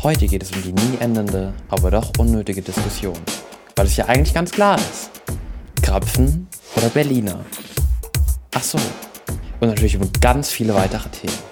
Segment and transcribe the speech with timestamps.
[0.00, 3.18] Heute geht es um die nie endende, aber doch unnötige Diskussion.
[3.74, 5.10] Weil es ja eigentlich ganz klar ist.
[5.82, 7.40] Krapfen oder Berliner?
[8.54, 8.78] Ach so.
[9.58, 11.47] Und natürlich um ganz viele weitere Themen.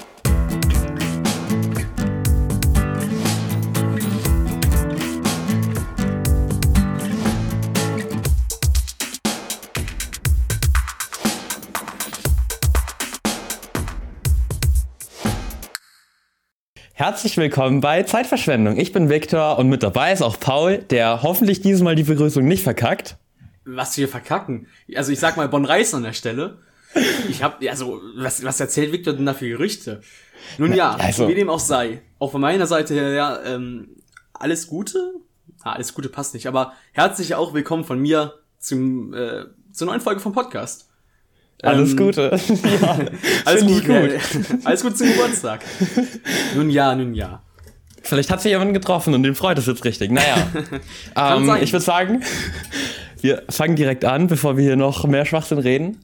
[17.09, 18.79] Herzlich willkommen bei Zeitverschwendung.
[18.79, 22.45] Ich bin Viktor und mit dabei ist auch Paul, der hoffentlich dieses Mal die Begrüßung
[22.45, 23.17] nicht verkackt.
[23.65, 24.67] Was wir verkacken.
[24.97, 26.59] Also ich sag mal Bonn Reis an der Stelle.
[27.29, 30.01] Ich hab, also, was, was erzählt Viktor denn da für Gerüchte?
[30.59, 32.03] Nun ja, also, wie dem auch sei.
[32.19, 33.91] Auch von meiner Seite her, ja, ähm,
[34.33, 35.13] alles Gute?
[35.63, 40.01] Ah, alles Gute passt nicht, aber herzlich auch willkommen von mir zum, äh, zur neuen
[40.01, 40.86] Folge vom Podcast.
[41.63, 42.23] Alles ähm, Gute.
[42.83, 42.99] ja,
[43.45, 43.87] alles gut.
[43.87, 44.11] gut.
[44.65, 45.65] alles gut zum Geburtstag.
[46.55, 47.43] nun ja, nun ja.
[48.03, 50.13] Vielleicht hat sich jemand getroffen und dem freut es jetzt richtig.
[50.13, 50.37] Naja,
[51.17, 52.23] ähm, ich würde sagen,
[53.21, 55.99] wir fangen direkt an, bevor wir hier noch mehr Schwachsinn reden.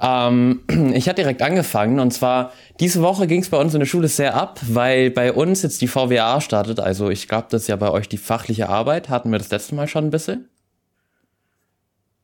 [0.00, 0.62] Ähm,
[0.94, 4.08] ich hatte direkt angefangen und zwar diese Woche ging es bei uns in der Schule
[4.08, 6.80] sehr ab, weil bei uns jetzt die VWA startet.
[6.80, 9.08] Also ich glaube, das ist ja bei euch die fachliche Arbeit.
[9.08, 10.48] Hatten wir das letzte Mal schon ein bisschen?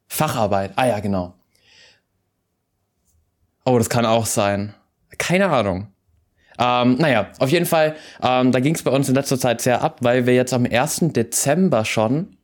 [0.07, 0.73] Facharbeit.
[0.77, 1.35] Ah ja, genau.
[3.69, 4.73] Oh, das kann auch sein.
[5.19, 5.89] Keine Ahnung.
[6.59, 9.83] Ähm, naja, auf jeden Fall, ähm, da ging es bei uns in letzter Zeit sehr
[9.83, 11.13] ab, weil wir jetzt am 1.
[11.13, 12.39] Dezember schon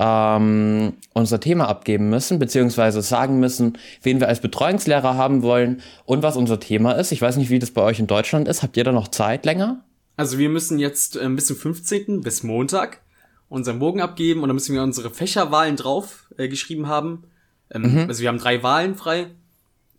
[0.00, 6.24] ähm, unser Thema abgeben müssen, beziehungsweise sagen müssen, wen wir als Betreuungslehrer haben wollen und
[6.24, 7.12] was unser Thema ist.
[7.12, 8.64] Ich weiß nicht, wie das bei euch in Deutschland ist.
[8.64, 9.84] Habt ihr da noch Zeit länger?
[10.16, 12.22] Also wir müssen jetzt äh, bis zum 15.
[12.22, 13.00] bis Montag
[13.48, 17.22] unseren Bogen abgeben und dann müssen wir unsere Fächerwahlen drauf äh, geschrieben haben.
[17.70, 18.08] Ähm, mhm.
[18.08, 19.28] Also wir haben drei Wahlen frei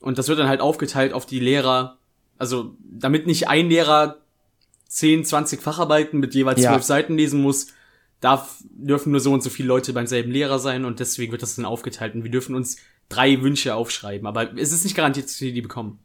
[0.05, 1.97] und das wird dann halt aufgeteilt auf die Lehrer.
[2.37, 4.17] Also, damit nicht ein Lehrer
[4.87, 6.81] 10, 20 Facharbeiten mit jeweils zwölf ja.
[6.81, 7.67] Seiten lesen muss,
[8.21, 11.41] darf, dürfen nur so und so viele Leute beim selben Lehrer sein und deswegen wird
[11.41, 12.77] das dann aufgeteilt und wir dürfen uns
[13.09, 14.27] drei Wünsche aufschreiben.
[14.27, 15.97] Aber es ist nicht garantiert, dass wir die bekommen.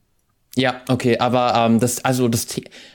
[0.57, 2.47] Ja, okay, aber ähm, das, also das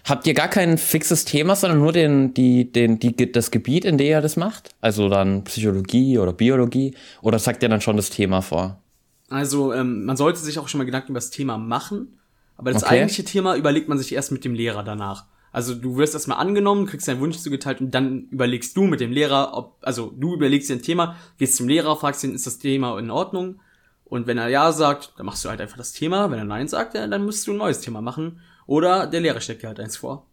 [0.05, 3.99] habt ihr gar kein fixes Thema, sondern nur den, die, den, die, das Gebiet, in
[3.99, 4.71] dem ihr das macht?
[4.81, 8.81] Also dann Psychologie oder Biologie oder sagt ihr dann schon das Thema vor?
[9.29, 12.19] Also ähm, man sollte sich auch schon mal Gedanken über das Thema machen,
[12.57, 12.95] aber das okay.
[12.95, 15.25] eigentliche Thema überlegt man sich erst mit dem Lehrer danach.
[15.51, 19.11] Also du wirst erstmal angenommen, kriegst deinen Wunsch zugeteilt und dann überlegst du mit dem
[19.11, 22.59] Lehrer, ob, also du überlegst dir ein Thema, gehst zum Lehrer, fragst ihn, ist das
[22.59, 23.59] Thema in Ordnung?
[24.05, 26.29] Und wenn er ja sagt, dann machst du halt einfach das Thema.
[26.29, 28.39] Wenn er nein sagt, dann musst du ein neues Thema machen.
[28.67, 30.25] Oder der Lehrer steckt dir halt eins vor.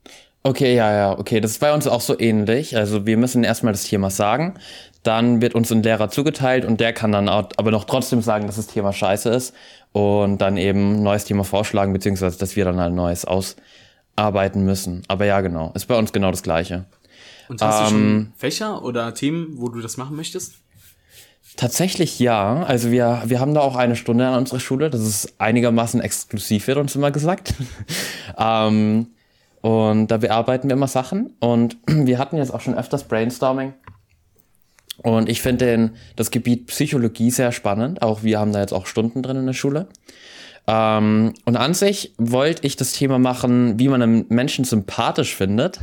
[0.43, 1.41] Okay, ja, ja, okay.
[1.41, 2.77] Das ist bei uns auch so ähnlich.
[2.77, 4.55] Also wir müssen erstmal das Thema sagen.
[5.03, 8.47] Dann wird uns ein Lehrer zugeteilt und der kann dann auch, aber noch trotzdem sagen,
[8.47, 9.55] dass das Thema scheiße ist
[9.93, 15.03] und dann eben ein neues Thema vorschlagen, beziehungsweise dass wir dann ein neues ausarbeiten müssen.
[15.09, 15.73] Aber ja, genau.
[15.75, 16.85] Ist bei uns genau das Gleiche.
[17.49, 20.55] Und hast ähm, du schon ähm, Fächer oder Themen, wo du das machen möchtest?
[21.57, 22.63] Tatsächlich ja.
[22.63, 24.89] Also wir, wir haben da auch eine Stunde an unserer Schule.
[24.89, 27.55] Das ist einigermaßen exklusiv, wird uns immer gesagt.
[28.39, 29.09] ähm,
[29.61, 31.35] und da bearbeiten wir immer Sachen.
[31.41, 33.75] Und wir hatten jetzt auch schon öfters Brainstorming.
[35.03, 38.03] Und ich finde das Gebiet Psychologie sehr spannend.
[38.03, 39.89] Auch wir haben da jetzt auch Stunden drin in der Schule.
[40.67, 45.81] Ähm, und an sich wollte ich das Thema machen, wie man einen Menschen sympathisch findet.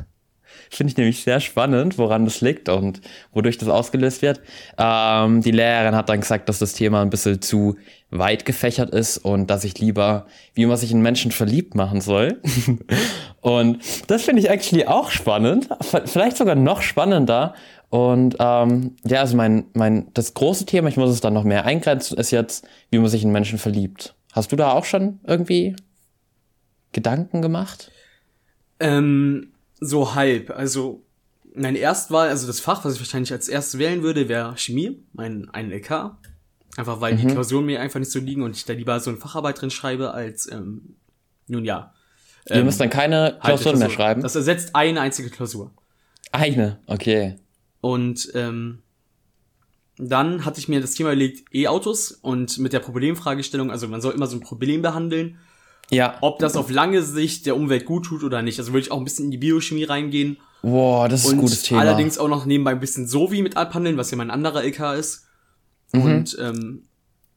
[0.69, 3.01] Finde ich nämlich sehr spannend, woran das liegt und
[3.33, 4.39] wodurch das ausgelöst wird.
[4.77, 7.75] Ähm, die Lehrerin hat dann gesagt, dass das Thema ein bisschen zu
[8.11, 12.41] weit gefächert ist und dass ich lieber, wie man sich in Menschen verliebt machen soll.
[13.41, 15.69] und das finde ich actually auch spannend,
[16.05, 17.55] vielleicht sogar noch spannender.
[17.89, 21.65] Und ähm, ja, also mein, mein, das große Thema, ich muss es dann noch mehr
[21.65, 24.13] eingrenzen, ist jetzt, wie man sich in Menschen verliebt.
[24.33, 25.75] Hast du da auch schon irgendwie
[26.91, 27.91] Gedanken gemacht?
[28.79, 30.49] Ähm, so halb.
[30.51, 31.03] Also
[31.55, 35.49] mein Erstwahl, also das Fach, was ich wahrscheinlich als erstes wählen würde, wäre Chemie, mein
[35.49, 36.17] ein LK.
[36.77, 37.17] Einfach weil mhm.
[37.17, 39.71] die Klausuren mir einfach nicht so liegen und ich da lieber so eine Facharbeit drin
[39.71, 40.95] schreibe, als ähm,
[41.47, 41.93] nun ja.
[42.47, 44.21] Ihr ähm, müsst dann keine Klausuren mehr schreiben.
[44.21, 45.71] Das ersetzt eine einzige Klausur.
[46.31, 47.35] Eine, okay.
[47.81, 48.79] Und ähm,
[49.97, 54.13] dann hatte ich mir das Thema überlegt, E-Autos und mit der Problemfragestellung, also man soll
[54.13, 55.37] immer so ein Problem behandeln
[55.89, 56.17] ja.
[56.21, 58.59] Ob das auf lange Sicht der Umwelt gut tut oder nicht.
[58.59, 60.37] Also würde ich auch ein bisschen in die Biochemie reingehen.
[60.61, 61.81] Boah, das ist ein gutes Thema.
[61.81, 64.97] Allerdings auch noch nebenbei ein bisschen so wie mit abhandeln, was ja mein anderer LK
[64.97, 65.27] ist.
[65.93, 66.01] Mhm.
[66.01, 66.83] Und ähm,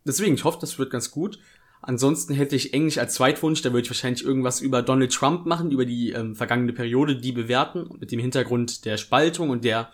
[0.04, 1.38] deswegen, ich hoffe, das wird ganz gut.
[1.80, 5.72] Ansonsten hätte ich Englisch als Zweitwunsch, da würde ich wahrscheinlich irgendwas über Donald Trump machen,
[5.72, 9.90] über die ähm, vergangene Periode, die bewerten, mit dem Hintergrund der Spaltung und der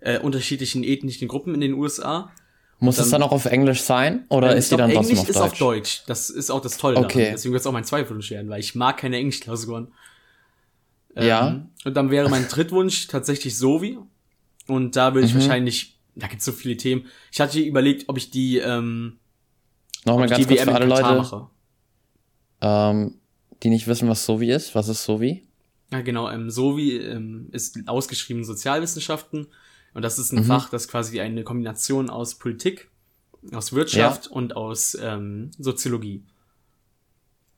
[0.00, 2.32] äh, unterschiedlichen ethnischen Gruppen in den USA.
[2.80, 5.36] Muss dann, es dann auch auf Englisch sein oder ist die dann trotzdem Englisch auf
[5.36, 5.36] Deutsch?
[5.36, 6.02] ist auf Deutsch.
[6.06, 7.18] Das ist auch das Tolle okay.
[7.18, 7.32] daran.
[7.34, 9.88] Deswegen wird es auch mein Zweifel werden, weil ich mag keine Englischklausuren.
[11.16, 11.66] Ja.
[11.84, 13.98] Und dann wäre mein Drittwunsch tatsächlich Sovi.
[14.68, 15.40] Und da würde ich Mhm.
[15.40, 17.06] wahrscheinlich, da gibt es so viele Themen.
[17.32, 19.18] Ich hatte überlegt, ob ich die, ähm,
[20.04, 21.46] Nochmal ganz die kurz für alle Leute, mache.
[22.60, 23.14] ähm,
[23.62, 24.74] die nicht wissen, was Sovi ist.
[24.74, 25.44] Was ist Sovi?
[25.90, 26.30] Ja, genau.
[26.30, 29.48] Ähm, Sovi ähm, ist ausgeschrieben Sozialwissenschaften.
[29.94, 30.44] Und das ist ein Mhm.
[30.44, 32.90] Fach, das quasi eine Kombination aus Politik,
[33.52, 36.24] aus Wirtschaft und aus ähm, Soziologie.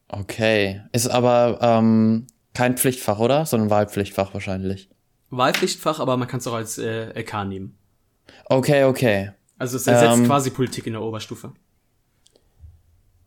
[0.08, 0.82] Okay.
[0.92, 3.46] Ist aber ähm, kein Pflichtfach, oder?
[3.46, 4.88] Sondern Wahlpflichtfach wahrscheinlich.
[5.30, 7.78] Wahlpflichtfach, aber man kann es auch als äh, LK nehmen.
[8.46, 9.30] Okay, okay.
[9.58, 11.52] Also es ersetzt Ähm, quasi Politik in der Oberstufe.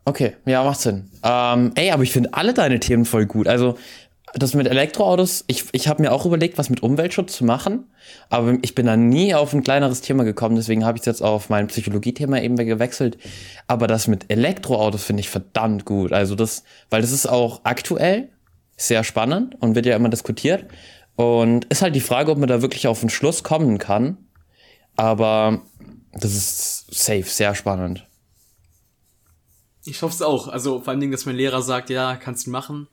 [0.06, 1.10] Okay, ja, macht Sinn.
[1.22, 3.48] Ähm, ey, aber ich finde alle deine Themen voll gut.
[3.48, 3.78] Also,
[4.36, 7.84] das mit Elektroautos, ich, ich habe mir auch überlegt, was mit Umweltschutz zu machen,
[8.30, 11.50] aber ich bin da nie auf ein kleineres Thema gekommen, deswegen habe ich jetzt auf
[11.50, 13.16] mein Psychologie-Thema eben gewechselt.
[13.66, 16.12] Aber das mit Elektroautos finde ich verdammt gut.
[16.12, 18.30] Also das, weil das ist auch aktuell
[18.76, 20.66] sehr spannend und wird ja immer diskutiert.
[21.16, 24.18] Und ist halt die Frage, ob man da wirklich auf einen Schluss kommen kann.
[24.96, 25.62] Aber
[26.12, 28.06] das ist safe, sehr spannend.
[29.84, 30.48] Ich hoffe es auch.
[30.48, 32.88] Also vor allen Dingen, dass mein Lehrer sagt, ja, kannst du machen.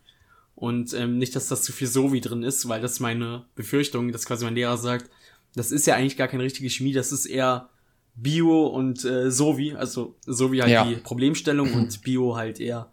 [0.61, 4.27] Und ähm, nicht, dass das zu viel Sovi drin ist, weil das meine Befürchtung, dass
[4.27, 5.09] quasi mein Lehrer sagt,
[5.55, 7.69] das ist ja eigentlich gar keine richtige Chemie, das ist eher
[8.13, 9.73] Bio und äh, Sovi.
[9.73, 10.85] Also Sovi halt Ja.
[10.85, 12.91] die Problemstellung und Bio halt eher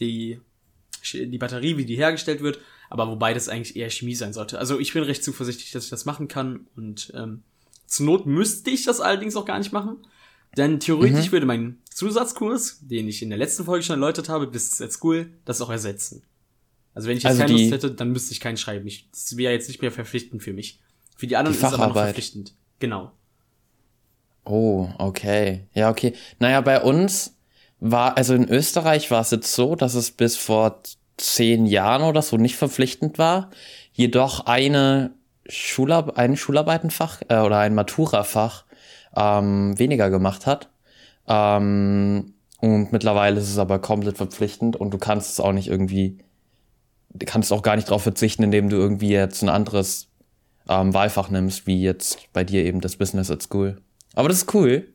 [0.00, 0.40] die,
[1.14, 2.58] die Batterie, wie die hergestellt wird.
[2.90, 4.58] Aber wobei das eigentlich eher Chemie sein sollte.
[4.58, 6.66] Also ich bin recht zuversichtlich, dass ich das machen kann.
[6.74, 7.44] Und ähm,
[7.86, 9.98] zur Not müsste ich das allerdings auch gar nicht machen.
[10.56, 14.80] Denn theoretisch würde mein Zusatzkurs, den ich in der letzten Folge schon erläutert habe, bis
[14.82, 16.24] at School, das auch ersetzen.
[16.96, 18.86] Also wenn ich jetzt Also keine die- Lust hätte, dann müsste ich keinen schreiben.
[18.86, 20.80] Ich, das wäre jetzt nicht mehr verpflichtend für mich.
[21.16, 22.54] Für die anderen Die ist es aber noch verpflichtend.
[22.80, 23.12] Genau.
[24.44, 25.66] Oh, okay.
[25.74, 26.14] Ja, okay.
[26.38, 27.36] Naja, bei uns
[27.80, 30.82] war, also in Österreich war es jetzt so, dass es bis vor
[31.16, 33.50] zehn Jahren oder so nicht verpflichtend war,
[33.92, 35.12] jedoch eine
[35.48, 38.64] Schulab ein Schularbeitenfach äh, oder ein Matura-Fach
[39.14, 40.70] ähm, weniger gemacht hat.
[41.28, 46.18] Ähm, und mittlerweile ist es aber komplett verpflichtend und du kannst es auch nicht irgendwie,
[47.26, 50.08] kannst auch gar nicht darauf verzichten, indem du irgendwie jetzt ein anderes
[50.68, 53.76] ähm, Wahlfach nimmst, wie jetzt bei dir eben das Business at School.
[54.14, 54.88] Aber das ist cool.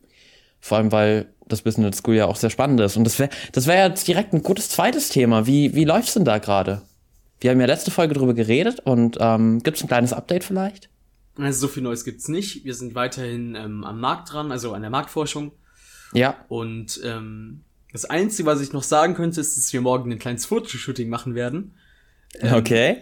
[0.60, 2.96] Vor allem, weil das Business at School ja auch sehr spannend ist.
[2.96, 5.46] Und das wäre das wär jetzt direkt ein gutes zweites Thema.
[5.46, 6.82] Wie, wie läuft's denn da gerade?
[7.40, 10.88] Wir haben ja letzte Folge drüber geredet und ähm, gibt's ein kleines Update vielleicht?
[11.36, 12.64] Also so viel Neues gibt's nicht.
[12.64, 15.52] Wir sind weiterhin ähm, am Markt dran, also an der Marktforschung.
[16.12, 16.36] Ja.
[16.48, 20.46] Und ähm, das Einzige, was ich noch sagen könnte, ist, dass wir morgen ein kleines
[20.46, 21.74] Fotoshooting machen werden.
[22.40, 22.98] Ähm, Okay.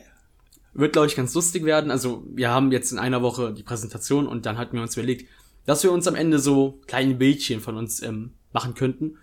[0.73, 1.91] Wird, glaube ich, ganz lustig werden.
[1.91, 5.29] Also wir haben jetzt in einer Woche die Präsentation und dann hatten wir uns überlegt,
[5.67, 9.17] dass wir uns am Ende so kleine Bildchen von uns ähm, machen könnten.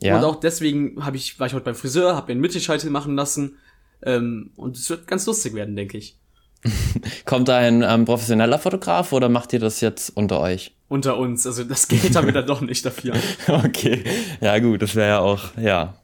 [0.00, 0.16] Ja.
[0.18, 3.16] Und auch deswegen hab ich, war ich heute beim Friseur, habe mir einen Mittelscheitel machen
[3.16, 3.56] lassen.
[4.02, 6.18] Ähm, und es wird ganz lustig werden, denke ich.
[7.24, 10.74] Kommt da ein ähm, professioneller Fotograf oder macht ihr das jetzt unter euch?
[10.88, 11.46] Unter uns.
[11.46, 13.14] Also das Geld haben wir dann doch nicht dafür.
[13.48, 14.04] Okay.
[14.40, 15.94] Ja, gut, das wäre ja auch, ja.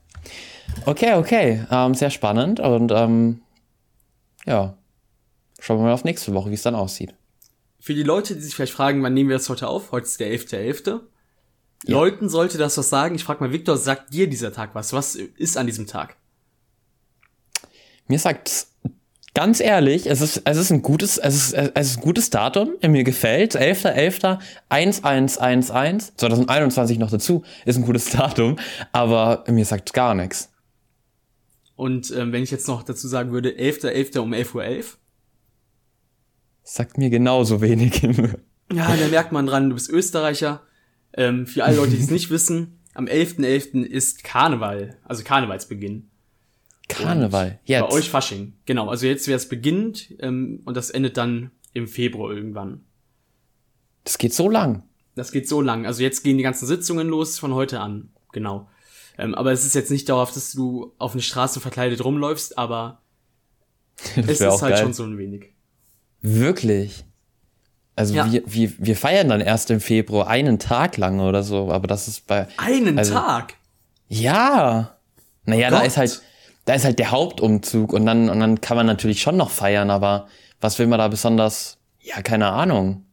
[0.87, 1.65] Okay, okay.
[1.71, 3.41] Ähm, sehr spannend und ähm,
[4.47, 4.77] ja.
[5.61, 7.15] Schauen wir mal auf nächste Woche, wie es dann aussieht.
[7.79, 9.93] Für die Leute, die sich vielleicht fragen, wann nehmen wir das heute auf?
[9.93, 11.01] Heute ist der 11.11.
[11.87, 13.15] Leuten sollte das was sagen.
[13.15, 14.93] Ich frage mal, Victor, sagt dir dieser Tag was?
[14.93, 16.17] Was ist an diesem Tag?
[18.07, 18.67] Mir sagt
[19.35, 22.73] ganz ehrlich, es ist, es ist ein gutes, es ist, es ist ein gutes Datum,
[22.87, 23.57] mir gefällt.
[23.57, 24.39] 11.11.
[24.69, 28.57] 1111, 2021 noch dazu, ist ein gutes Datum,
[28.93, 30.50] aber mir sagt gar nichts.
[31.81, 34.19] Und ähm, wenn ich jetzt noch dazu sagen würde, 11.11.
[34.19, 34.85] um 11.11 Uhr.
[36.63, 38.03] Sagt mir genauso wenig.
[38.73, 40.63] Ja, da merkt man dran, du bist Österreicher.
[41.13, 43.83] Ähm, für alle Leute, die es nicht wissen, am 11.11.
[43.83, 46.09] ist Karneval, also Karnevalsbeginn.
[46.89, 47.93] Karneval, Bei jetzt.
[47.93, 48.53] euch Fasching.
[48.67, 52.85] Genau, also jetzt wäre es beginnend ähm, und das endet dann im Februar irgendwann.
[54.05, 54.85] Das geht so lang.
[55.17, 55.85] Das geht so lang.
[55.85, 58.11] Also jetzt gehen die ganzen Sitzungen los von heute an.
[58.31, 58.69] Genau.
[59.21, 63.01] Ähm, aber es ist jetzt nicht dauerhaft, dass du auf eine Straße verkleidet rumläufst, aber
[64.17, 64.79] es ist halt geil.
[64.79, 65.53] schon so ein wenig.
[66.23, 67.05] Wirklich.
[67.97, 68.31] Also Ja.
[68.33, 72.09] wir, wir, wir feiern dann erst im Februar einen Tag lang oder so, aber das
[72.09, 72.49] ist bei.
[72.57, 73.55] Einen Also- Tag!
[74.09, 74.97] Ja.
[75.45, 75.87] Naja, da Gott.
[75.87, 76.23] ist halt,
[76.65, 79.91] da ist halt der Hauptumzug und dann, und dann kann man natürlich schon noch feiern,
[79.91, 80.27] aber
[80.61, 81.79] was will man da besonders?
[82.01, 83.05] Ja, keine Ahnung.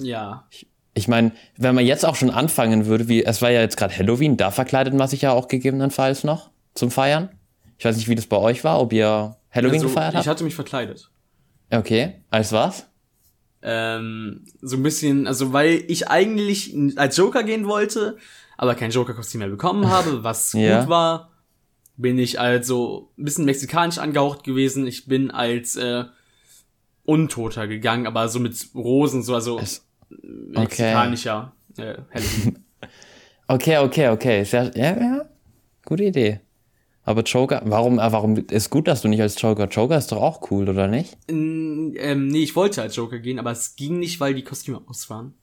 [0.00, 0.46] Ja.
[0.50, 0.66] Ich
[1.08, 4.36] meine, wenn man jetzt auch schon anfangen würde, wie, es war ja jetzt gerade Halloween,
[4.36, 7.28] da verkleidet man sich ja auch gegebenenfalls noch zum Feiern.
[7.78, 10.26] Ich weiß nicht, wie das bei euch war, ob ihr Halloween Also, gefeiert ich habt.
[10.26, 11.10] hatte mich verkleidet.
[11.70, 12.86] Okay, als was?
[13.62, 18.16] Ähm, so ein bisschen, also weil ich eigentlich als Joker gehen wollte,
[18.56, 20.80] aber kein Joker-Kostüm mehr bekommen habe, was Ja.
[20.80, 21.30] gut war,
[21.96, 24.86] bin ich also ein bisschen mexikanisch angehaucht gewesen.
[24.86, 26.04] Ich bin als äh,
[27.04, 29.86] Untoter gegangen, aber so mit Rosen, so also Es-
[30.22, 32.58] mexikanischer äh, Halloween.
[33.48, 34.44] Okay, okay, okay.
[34.44, 35.24] Sehr, ja, ja.
[35.84, 36.38] Gute Idee.
[37.02, 39.66] Aber Joker, warum, äh, warum ist gut, dass du nicht als Joker?
[39.66, 41.18] Joker ist doch auch cool, oder nicht?
[41.28, 44.80] Mm, ähm, nee, ich wollte als Joker gehen, aber es ging nicht, weil die Kostüme
[44.86, 45.34] aus waren.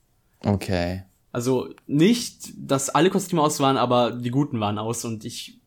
[0.42, 1.02] Okay.
[1.32, 5.58] Also nicht, dass alle Kostüme aus waren, aber die guten waren aus und ich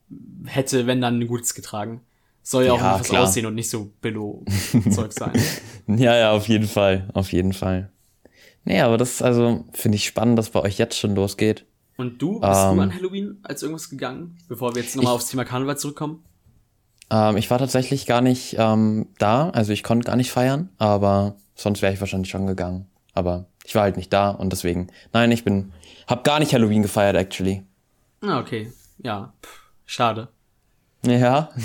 [0.45, 2.01] hätte, wenn dann, ein gutes getragen.
[2.41, 3.23] Soll ja auch Ja, noch was klar.
[3.23, 5.33] aussehen und nicht so Billo-Zeug sein.
[5.87, 7.07] Ja, ja, auf jeden Fall.
[7.13, 7.91] Auf jeden Fall.
[8.63, 11.65] Nee, aber das, also, finde ich spannend, dass bei euch jetzt schon losgeht.
[11.97, 12.77] Und du, bist Ähm.
[12.77, 14.37] du an Halloween als irgendwas gegangen?
[14.47, 16.23] Bevor wir jetzt nochmal aufs Thema Karneval zurückkommen?
[17.09, 21.35] Ähm, ich war tatsächlich gar nicht ähm, da, also ich konnte gar nicht feiern, aber
[21.55, 22.87] sonst wäre ich wahrscheinlich schon gegangen.
[23.13, 25.73] Aber ich war halt nicht da und deswegen, nein, ich bin,
[26.07, 27.63] hab gar nicht Halloween gefeiert, actually.
[28.21, 28.71] Ah, okay.
[28.99, 30.29] Ja, pff, schade.
[31.05, 31.49] Ja.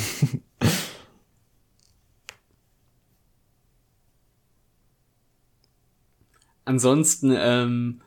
[6.66, 8.02] Ansonsten, ähm,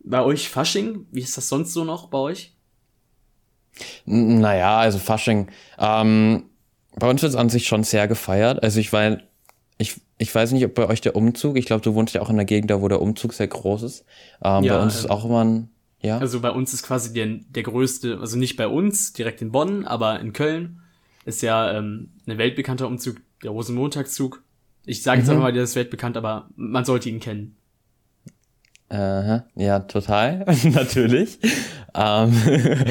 [0.00, 1.06] bei euch Fasching?
[1.10, 2.56] Wie ist das sonst so noch bei euch?
[4.06, 5.48] N- Naja, also Fasching.
[5.78, 6.44] Ähm,
[6.96, 8.62] bei uns wird es an sich schon sehr gefeiert.
[8.62, 9.18] Also ich war,
[9.78, 12.30] ich, ich weiß nicht, ob bei euch der Umzug, ich glaube, du wohnst ja auch
[12.30, 14.04] in der Gegend, da wo der Umzug sehr groß ist.
[14.42, 15.70] Ähm, Ja, bei uns ist ähm, auch immer ein,
[16.02, 16.24] ja.
[16.24, 19.84] Also bei uns ist quasi der, der größte, also nicht bei uns, direkt in Bonn,
[19.84, 20.80] aber in Köln
[21.24, 24.42] ist ja ähm, ein weltbekannter Umzug, der Rosenmontagszug.
[24.86, 25.32] Ich sage jetzt Mhm.
[25.32, 27.56] einfach mal, der ist weltbekannt, aber man sollte ihn kennen.
[28.88, 31.38] Aha, ja, total, natürlich.
[31.94, 32.32] ähm,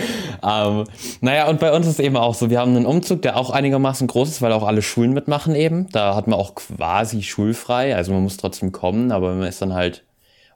[0.44, 0.84] ähm,
[1.22, 4.08] naja, und bei uns ist eben auch so, wir haben einen Umzug, der auch einigermaßen
[4.08, 5.88] groß ist, weil auch alle Schulen mitmachen eben.
[5.92, 9.74] Da hat man auch quasi schulfrei, also man muss trotzdem kommen, aber man ist dann
[9.74, 10.04] halt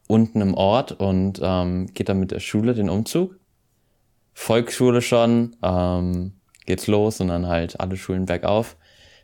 [0.07, 3.35] unten im Ort und ähm, geht dann mit der Schule den Umzug.
[4.33, 6.33] Volksschule schon, ähm,
[6.65, 8.75] geht's los und dann halt alle Schulen bergauf.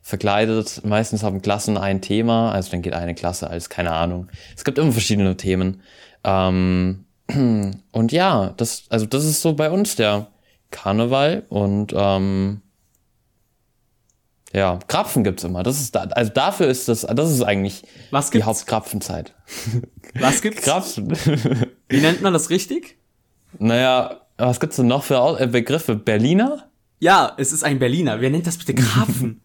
[0.08, 4.28] Verkleidet, meistens haben Klassen ein Thema, also dann geht eine Klasse als, keine Ahnung.
[4.56, 5.82] Es gibt immer verschiedene Themen.
[6.24, 7.06] Ähm,
[7.92, 10.28] und ja, das, also das ist so bei uns der
[10.70, 12.62] Karneval und ähm,
[14.54, 15.64] ja, Krapfen gibt's immer.
[15.64, 17.82] Das ist da, also dafür ist das, das ist eigentlich
[18.12, 18.44] Was die?
[18.44, 19.34] Hauptkrapfenzeit.
[20.20, 20.62] Was gibt's?
[20.62, 21.14] Krapfen.
[21.90, 23.00] Wie nennt man das richtig?
[23.58, 25.96] naja, was gibt's denn noch für äh, Begriffe?
[25.96, 26.70] Berliner?
[27.00, 28.22] Ja, es ist ein Berliner.
[28.22, 29.42] Wer nennt das bitte Krapfen?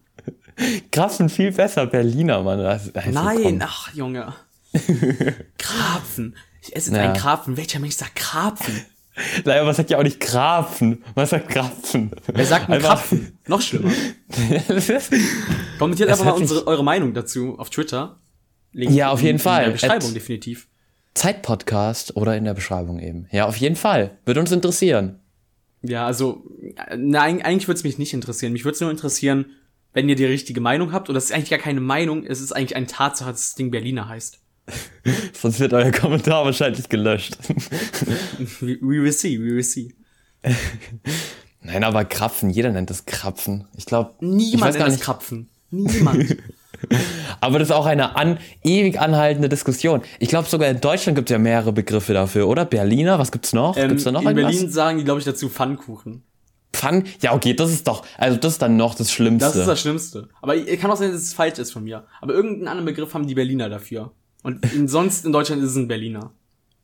[0.91, 2.59] Krapfen viel besser, Berliner, Mann.
[2.59, 3.59] Also, Nein, komm.
[3.61, 4.33] ach Junge.
[5.57, 6.35] Krapfen.
[6.61, 7.03] Ich esse jetzt Ja.
[7.05, 7.57] einen Krapfen.
[7.57, 8.73] Welcher Mensch sagt Krapfen?
[9.43, 11.03] Naja, man sagt ja auch nicht Krapfen.
[11.15, 12.11] Man sagt Krapfen.
[12.33, 13.37] Wer sagt einen Krapfen?
[13.45, 13.91] Noch schlimmer.
[15.79, 18.19] Kommentiert einfach mal unsere, eure Meinung dazu auf Twitter.
[18.71, 19.59] Link Ja, auf jeden in, Fall.
[19.63, 20.67] In der Beschreibung At- definitiv.
[21.13, 23.27] Zeitpodcast oder in der Beschreibung eben.
[23.31, 24.17] Ja, auf jeden Fall.
[24.25, 25.19] Würde uns interessieren.
[25.81, 26.45] Ja, also,
[26.87, 28.53] äh, nein, eigentlich würde es mich nicht interessieren.
[28.53, 29.45] Mich würde es nur interessieren,
[29.93, 31.09] wenn ihr die richtige Meinung habt.
[31.09, 33.71] Und das ist eigentlich gar keine Meinung, es ist eigentlich eine Tatsache, dass das Ding
[33.71, 34.39] Berliner heißt.
[35.33, 37.37] Sonst wird euer Kommentar wahrscheinlich gelöscht.
[38.59, 39.93] We, we will see, we will see.
[41.61, 43.67] Nein, aber Krapfen, jeder nennt das Krapfen.
[43.75, 44.99] Ich glaube, Niemand nennt das.
[44.99, 45.49] Krapfen.
[45.69, 46.37] Niemand.
[47.41, 50.01] Aber das ist auch eine an, ewig anhaltende Diskussion.
[50.19, 52.65] Ich glaube, sogar in Deutschland gibt es ja mehrere Begriffe dafür, oder?
[52.65, 53.77] Berliner, was gibt's noch?
[53.77, 54.55] ähm, gibt's da noch in irgendwas?
[54.55, 56.23] Berlin sagen die, glaube ich, dazu Pfannkuchen.
[56.73, 57.03] Pfann?
[57.21, 59.47] Ja, okay, das ist doch, also das ist dann noch das Schlimmste.
[59.47, 60.29] Das ist das Schlimmste.
[60.41, 62.05] Aber ich- kann auch sein, dass es falsch ist von mir.
[62.21, 64.11] Aber irgendeinen anderen Begriff haben die Berliner dafür.
[64.43, 66.31] Und sonst in Deutschland ist es ein Berliner.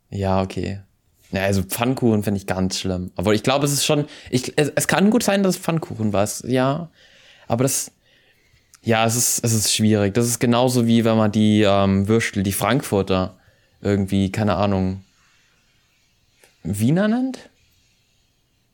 [0.09, 0.81] Ja, okay.
[1.31, 3.11] Ja, also Pfannkuchen finde ich ganz schlimm.
[3.15, 6.13] Aber ich glaube, es ist schon, ich, es, es kann gut sein, dass es Pfannkuchen
[6.13, 6.89] war, ja.
[7.47, 7.91] Aber das,
[8.83, 10.13] ja, es ist, es ist schwierig.
[10.13, 13.37] Das ist genauso wie wenn man die ähm, Würstel, die Frankfurter,
[13.81, 15.03] irgendwie, keine Ahnung,
[16.63, 17.49] Wiener nennt?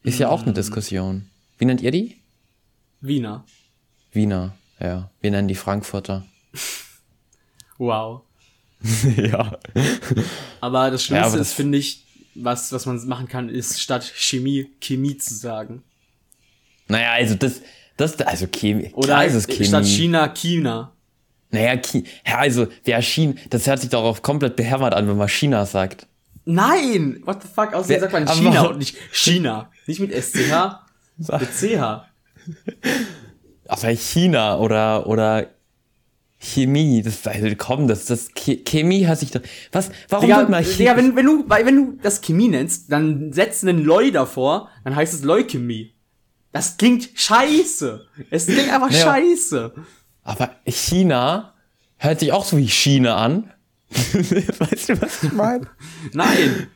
[0.04, 1.30] Ist ja auch eine Diskussion.
[1.58, 2.18] Wie nennt ihr die?
[3.02, 3.46] Wiener.
[4.12, 5.10] Wiener, ja.
[5.22, 6.26] Wir nennen die Frankfurter.
[7.80, 8.22] Wow.
[9.18, 9.58] ja.
[10.62, 12.06] Aber das Schlimmste aber das- ist, finde ich,
[12.36, 15.84] was, was man machen kann, ist statt Chemie, Chemie zu sagen.
[16.88, 17.62] Naja, also das,
[17.98, 18.92] das, also Chemie.
[18.94, 19.66] Oder ist es Chemie.
[19.66, 20.94] statt China, China.
[21.50, 25.28] Naja, Ki ja, also, wer China, das hört sich auch komplett behämmert an, wenn man
[25.30, 26.08] China sagt.
[26.46, 27.22] Nein!
[27.26, 27.74] What the fuck?
[27.74, 29.72] Außerdem sagt man China und nicht China.
[29.88, 30.80] Nicht mit SCH,
[31.18, 32.06] mit CH.
[33.68, 35.48] Aber China oder, oder
[36.40, 40.50] Chemie, das, also komm, das, das, Che- Chemie hört sich doch, was, warum Digga, wird
[40.50, 40.78] mal Chemie?
[40.78, 44.96] Digga wenn, wenn, du, wenn du das Chemie nennst, dann setzt einen Leu davor, dann
[44.96, 45.94] heißt es Leukämie.
[46.52, 48.06] Das klingt scheiße.
[48.30, 49.00] Es klingt einfach Ja.
[49.06, 49.74] scheiße.
[50.24, 51.54] Aber China
[51.98, 53.52] hört sich auch so wie China an.
[53.90, 55.68] weißt du, was ich meine?
[56.14, 56.68] Nein.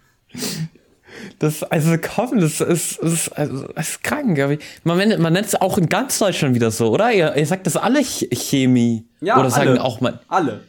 [1.40, 4.38] Das, also komm, das ist, das ist, also, das ist krank.
[4.84, 7.12] Man, man nennt es auch in ganz Deutschland wieder so, oder?
[7.12, 9.06] Ihr, ihr sagt das alle Chemie.
[9.22, 9.84] Ja, oder sagen alle.
[9.84, 10.20] auch mal.
[10.28, 10.62] Alle.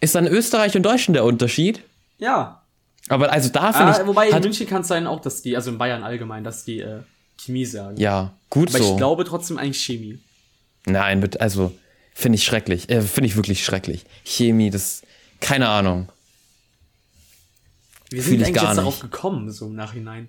[0.00, 1.82] Ist dann Österreich und Deutschland der Unterschied?
[2.18, 2.62] Ja.
[3.08, 4.06] Aber also da finde Ah, ich.
[4.06, 6.80] wobei in München kann es sein auch, dass die, also in Bayern allgemein, dass die
[6.80, 7.00] äh,
[7.38, 7.96] Chemie sagen.
[7.98, 8.92] ja, gut Aber so.
[8.92, 10.18] ich glaube trotzdem eigentlich Chemie.
[10.86, 11.72] Nein, also
[12.14, 12.88] finde ich schrecklich.
[12.90, 14.04] Äh, finde ich wirklich schrecklich.
[14.24, 15.02] Chemie, das.
[15.40, 16.08] Keine Ahnung.
[18.14, 18.78] Wir sind ich eigentlich jetzt nicht.
[18.78, 20.28] darauf gekommen, so im Nachhinein.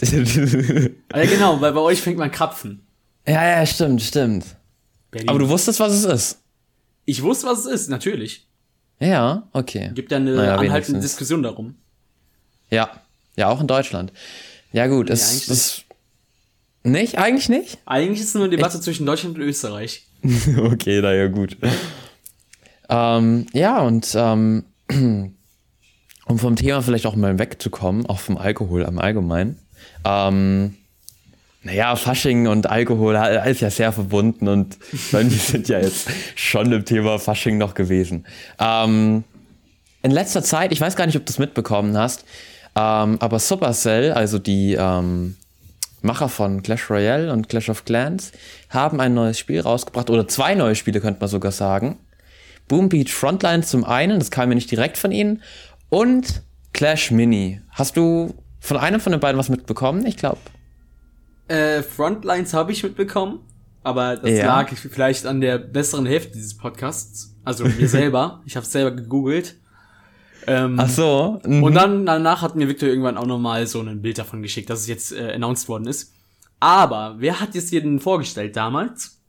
[1.12, 2.86] Ah, ja, genau, weil bei euch fängt man Krapfen.
[3.26, 4.44] ja, ja, stimmt, stimmt.
[5.10, 5.28] Berlin.
[5.30, 6.42] Aber du wusstest, was es ist.
[7.06, 8.46] ich wusste, was es ist, natürlich.
[9.00, 9.90] Ja, okay.
[9.94, 11.00] Gibt ja eine Naja, anhaltende.
[11.00, 11.76] Diskussion darum.
[12.70, 12.90] Ja,
[13.36, 14.12] ja, auch in Deutschland.
[14.72, 15.84] Ja, gut, es eigentlich ist.
[16.82, 17.18] Nicht?
[17.18, 17.78] Eigentlich nicht?
[17.86, 20.06] Eigentlich ist es nur eine Debatte zwischen Deutschland und Österreich.
[20.58, 21.56] okay, na ja, gut.
[22.88, 24.64] Ähm, ja, und ähm,
[26.26, 29.58] um vom Thema vielleicht auch mal wegzukommen, auch vom Alkohol im Allgemeinen.
[30.04, 30.74] Ähm,
[31.62, 33.16] naja, Fasching und Alkohol
[33.46, 34.78] ist ja sehr verbunden und
[35.12, 38.26] wir sind ja jetzt schon im Thema Fasching noch gewesen.
[38.60, 39.24] Ähm,
[40.02, 42.24] in letzter Zeit, ich weiß gar nicht, ob du es mitbekommen hast,
[42.76, 45.36] ähm, aber Supercell, also die ähm,
[46.02, 48.32] Macher von Clash Royale und Clash of Clans,
[48.70, 51.98] haben ein neues Spiel rausgebracht, oder zwei neue Spiele, könnte man sogar sagen.
[52.68, 55.42] Boom Beach Frontline zum einen, das kam mir nicht direkt von ihnen,
[55.88, 57.60] und Clash Mini.
[57.70, 60.04] Hast du von einem von den beiden was mitbekommen?
[60.06, 60.38] Ich glaube.
[61.48, 63.40] Äh, Frontlines habe ich mitbekommen,
[63.82, 64.46] aber das Ja.
[64.46, 67.34] lag vielleicht an der besseren Hälfte dieses Podcasts.
[67.44, 68.42] Also mir selber.
[68.44, 69.56] Ich habe selber gegoogelt.
[70.48, 71.40] Ähm, Ach so.
[71.44, 71.62] mhm.
[71.62, 74.80] Und dann danach hat mir Victor irgendwann auch nochmal so ein Bild davon geschickt, dass
[74.80, 76.12] es jetzt äh, announced worden ist.
[76.60, 79.20] Aber wer hat es dir denn vorgestellt damals?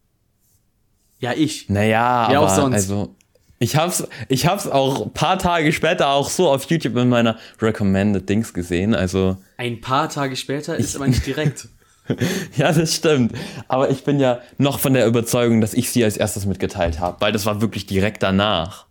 [1.19, 1.67] Ja, ich.
[1.69, 2.75] Naja, Wer aber auch sonst.
[2.75, 3.15] also
[3.59, 7.37] ich hab's, ich hab's auch ein paar Tage später auch so auf YouTube in meiner
[7.61, 8.93] Recommended Dings gesehen.
[8.93, 11.67] Also Ein paar Tage später ist aber nicht direkt.
[12.57, 13.33] ja, das stimmt.
[13.67, 17.19] Aber ich bin ja noch von der Überzeugung, dass ich sie als erstes mitgeteilt habe,
[17.19, 18.85] weil das war wirklich direkt danach.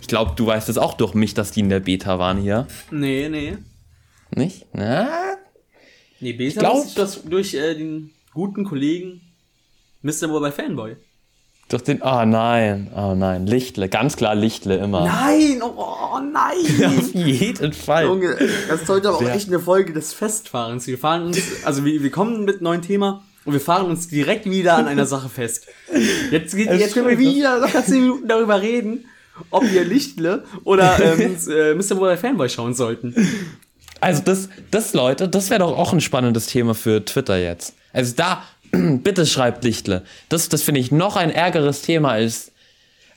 [0.00, 2.66] Ich glaube, du weißt es auch durch mich, dass die in der Beta waren hier,
[2.90, 3.58] nee, nee.
[4.30, 4.66] nicht?
[4.72, 5.08] Na?
[6.20, 9.20] Nee, Beta glaub- wusste ich das durch äh, den guten Kollegen
[10.02, 10.28] Mr.
[10.28, 10.96] Mobile Fanboy.
[11.68, 12.00] Durch den.
[12.00, 15.04] Oh nein, oh nein, Lichtle, ganz klar Lichtle immer.
[15.04, 16.96] Nein, oh, oh nein.
[16.98, 18.04] Auf jeden Fall.
[18.04, 18.36] Junge,
[18.68, 20.86] das heute aber auch echt eine Folge des Festfahrens.
[20.86, 24.06] Wir fahren uns, also wir, wir kommen mit einem neuen Thema und wir fahren uns
[24.06, 25.66] direkt wieder an einer Sache fest.
[26.30, 29.06] Jetzt, geht, jetzt können wir wieder locker 10 Minuten darüber reden,
[29.50, 31.94] ob wir Lichtle oder ähm, äh, Mr.
[31.96, 33.14] Mobile Fanboy schauen sollten.
[34.00, 37.74] Also das, das Leute, das wäre doch auch ein spannendes Thema für Twitter jetzt.
[37.92, 38.42] Also da,
[39.02, 40.04] bitte schreibt Lichtle.
[40.28, 42.52] Das, das finde ich noch ein ärgeres Thema als,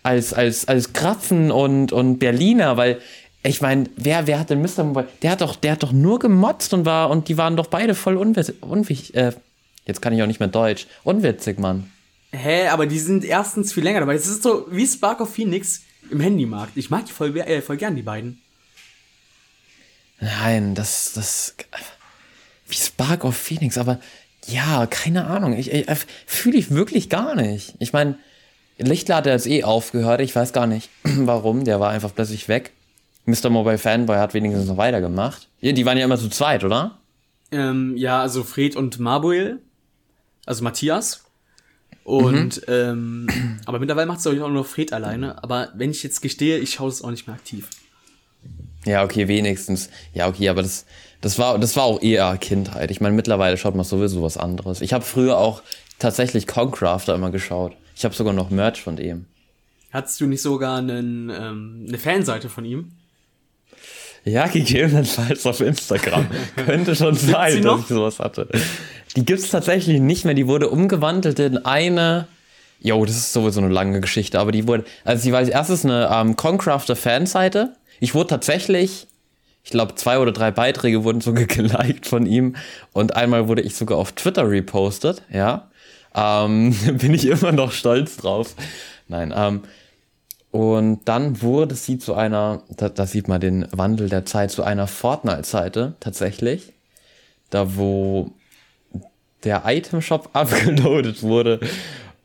[0.03, 2.99] als, als, als Krapfen und, und Berliner, weil
[3.41, 4.83] ich meine, wer, wer hat denn Mr.
[4.83, 5.07] Mobile?
[5.21, 7.95] Der hat doch, der hat doch nur gemotzt und war, und die waren doch beide
[7.95, 9.31] voll unwitzig, äh,
[9.85, 11.89] jetzt kann ich auch nicht mehr Deutsch, unwitzig, Mann.
[12.31, 14.15] Hä, aber die sind erstens viel länger dabei.
[14.15, 15.81] Es ist so wie Spark of Phoenix
[16.11, 16.75] im Handymarkt.
[16.75, 18.41] Ich mag die voll, äh, voll gern, die beiden.
[20.19, 21.55] Nein, das, das,
[22.67, 23.99] wie Spark of Phoenix, aber
[24.47, 25.85] ja, keine Ahnung, ich, ich
[26.25, 27.75] fühle ich wirklich gar nicht.
[27.79, 28.17] Ich meine,
[28.77, 32.71] Lichtler hat jetzt eh aufgehört, ich weiß gar nicht warum, der war einfach plötzlich weg.
[33.25, 33.49] Mr.
[33.49, 35.47] Mobile Fanboy hat wenigstens noch weitergemacht.
[35.61, 36.97] Ja, die waren ja immer zu zweit, oder?
[37.51, 39.59] Ähm, ja, also Fred und Mabuel,
[40.45, 41.25] also Matthias.
[42.03, 43.27] Und, ähm,
[43.65, 45.43] aber mittlerweile macht es auch nur noch Fred alleine.
[45.43, 47.69] Aber wenn ich jetzt gestehe, ich schaue es auch nicht mehr aktiv.
[48.85, 49.89] Ja, okay, wenigstens.
[50.13, 50.85] Ja, okay, aber das,
[51.21, 52.91] das war, das war auch eher Kindheit.
[52.91, 54.81] Ich meine, mittlerweile schaut man sowieso was anderes.
[54.81, 55.61] Ich habe früher auch
[55.99, 57.73] tatsächlich Concrafter immer geschaut.
[57.95, 59.25] Ich habe sogar noch Merch von dem.
[59.91, 62.91] Hattest du nicht sogar einen, ähm, eine Fanseite von ihm?
[64.23, 66.27] Ja, gegebenenfalls auf Instagram.
[66.65, 68.47] Könnte schon sein, sie dass ich sowas hatte.
[69.15, 70.33] Die gibt's tatsächlich nicht mehr.
[70.33, 72.27] Die wurde umgewandelt in eine.
[72.81, 74.85] Jo, das ist sowieso eine lange Geschichte, aber die wurde.
[75.03, 77.75] Also, die war als erstes eine ähm, Concrafter Fanseite.
[77.99, 79.07] Ich wurde tatsächlich.
[79.63, 82.55] Ich glaube, zwei oder drei Beiträge wurden sogar geliked von ihm.
[82.93, 85.69] Und einmal wurde ich sogar auf Twitter repostet, ja.
[86.15, 88.55] Ähm, bin ich immer noch stolz drauf.
[89.07, 89.63] Nein, ähm,
[90.51, 94.63] und dann wurde sie zu einer, da, da sieht man den Wandel der Zeit, zu
[94.63, 96.73] einer Fortnite-Seite tatsächlich.
[97.51, 98.31] Da wo
[99.43, 101.59] der Item-Shop abgeloadet wurde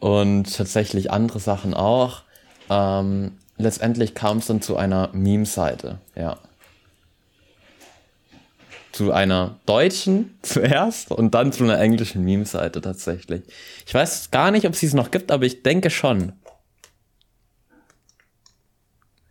[0.00, 2.22] und tatsächlich andere Sachen auch.
[2.70, 6.38] Ähm, letztendlich kam es dann zu einer Meme-Seite, ja.
[8.94, 13.42] Zu einer deutschen zuerst und dann zu einer englischen Meme-Seite tatsächlich.
[13.84, 16.32] Ich weiß gar nicht, ob sie es noch gibt, aber ich denke schon.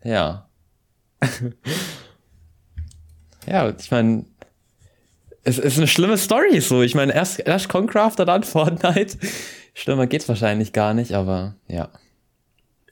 [0.02, 0.48] Ja.
[3.46, 4.26] ja, ich meine,
[5.44, 6.82] es ist eine schlimme Story so.
[6.82, 9.18] Ich meine, erst, erst Concrafter, dann Fortnite.
[9.72, 11.88] Schlimmer geht's wahrscheinlich gar nicht, aber ja.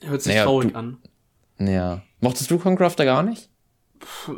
[0.01, 0.99] Hört sich Naja, traurig du- an.
[1.59, 2.03] Ja.
[2.21, 3.51] Mochtest du Concrafter gar nicht?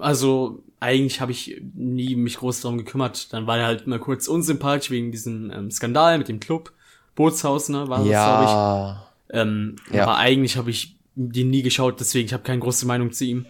[0.01, 3.33] Also, eigentlich habe ich nie mich groß darum gekümmert.
[3.33, 6.73] Dann war er halt mal kurz unsympathisch wegen diesem ähm, Skandal mit dem Club.
[7.15, 9.07] Bootshaus, ne, war das, glaube ja.
[9.29, 9.37] ich.
[9.37, 10.03] Ähm, Ja.
[10.05, 13.47] Aber eigentlich habe ich den nie geschaut, deswegen ich habe keine große Meinung zu ihm.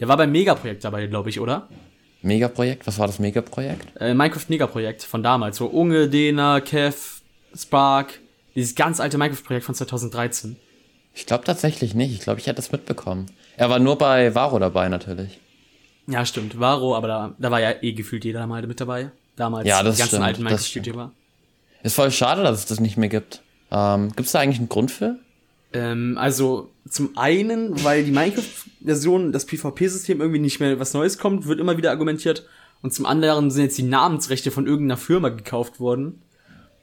[0.00, 1.68] Der war beim Megaprojekt dabei, glaube ich, oder?
[2.22, 2.86] Megaprojekt?
[2.86, 3.86] Was war das Megaprojekt?
[4.00, 7.20] Äh, Minecraft Megaprojekt von damals, wo Unge, Dena, Kev,
[7.54, 8.18] Spark,
[8.54, 10.56] dieses ganz alte Minecraft-Projekt von 2013.
[11.14, 12.12] Ich glaube tatsächlich nicht.
[12.12, 13.26] Ich glaube, ich hätte es mitbekommen.
[13.56, 15.38] Er war nur bei Varo dabei natürlich.
[16.06, 19.10] Ja, stimmt, Varo, aber da, da war ja eh gefühlt jeder mal mit dabei.
[19.36, 20.42] Damals, Ja, das die ganzen stimmt, alten.
[20.44, 21.12] Minecraft-YouTuber.
[21.82, 23.42] Ist voll schade, dass es das nicht mehr gibt.
[23.70, 25.18] Ähm, Gibt es da eigentlich einen Grund für?
[25.72, 31.46] Ähm, also zum einen, weil die Minecraft-Version, das PvP-System irgendwie nicht mehr was Neues kommt,
[31.46, 32.46] wird immer wieder argumentiert.
[32.82, 36.22] Und zum anderen sind jetzt die Namensrechte von irgendeiner Firma gekauft worden.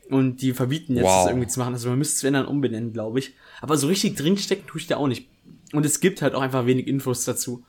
[0.10, 1.24] Und die verbieten jetzt, Wow.
[1.24, 1.74] das irgendwie zu machen.
[1.74, 3.34] Also man müsste es dann umbenennen, glaube ich.
[3.62, 5.28] Aber so richtig drinstecken tue ich da auch nicht.
[5.72, 7.64] Und es gibt halt auch einfach wenig Infos dazu.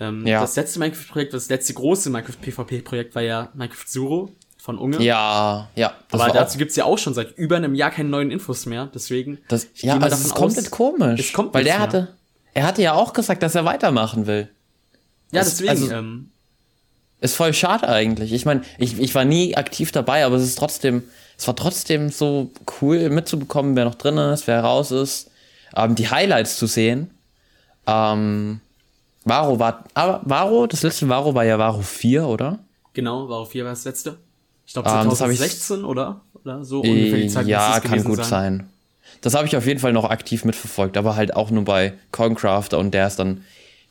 [0.00, 0.40] Ähm, Ja.
[0.40, 5.02] Das letzte Minecraft-Projekt, das letzte große Minecraft-PvP-Projekt war ja Minecraft Zero von Unge.
[5.02, 5.92] Ja, ja.
[6.10, 8.64] Das Aber dazu auch, gibt's ja auch schon seit über einem Jahr keine neuen Infos
[8.66, 8.88] mehr.
[8.94, 9.38] Deswegen.
[9.48, 11.20] das, ja, also es ist komplett komisch.
[11.20, 11.82] es kommt weil der mehr.
[11.82, 12.08] hatte,
[12.54, 14.48] er hatte ja auch gesagt, dass er weitermachen will.
[15.32, 15.70] Ja, Es- deswegen.
[15.70, 16.28] also- ähm,
[17.20, 18.32] Ist voll schade eigentlich.
[18.32, 21.04] Ich meine, ich, ich war nie aktiv dabei, aber es ist trotzdem,
[21.38, 22.50] es war trotzdem so
[22.80, 25.30] cool mitzubekommen, wer noch drin ist, wer raus ist,
[25.76, 27.10] ähm, die Highlights zu sehen.
[27.86, 28.60] Ähm,
[29.24, 32.58] Varo war, aber Varo, das letzte Varo war ja Varo 4, oder?
[32.94, 34.18] Genau, auf 4 war das letzte.
[34.66, 36.20] Ich glaube Ähm, das hab ich- 2016 oder?
[36.44, 38.68] Oder so ungefähr die Zeit ja, kann gut sein.
[39.20, 42.78] Das habe ich auf jeden Fall noch aktiv mitverfolgt, aber halt auch nur bei Concrafter
[42.78, 43.44] und der ist dann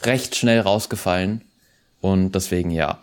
[0.04, 1.42] recht schnell rausgefallen.
[2.02, 2.98] Und deswegen ja.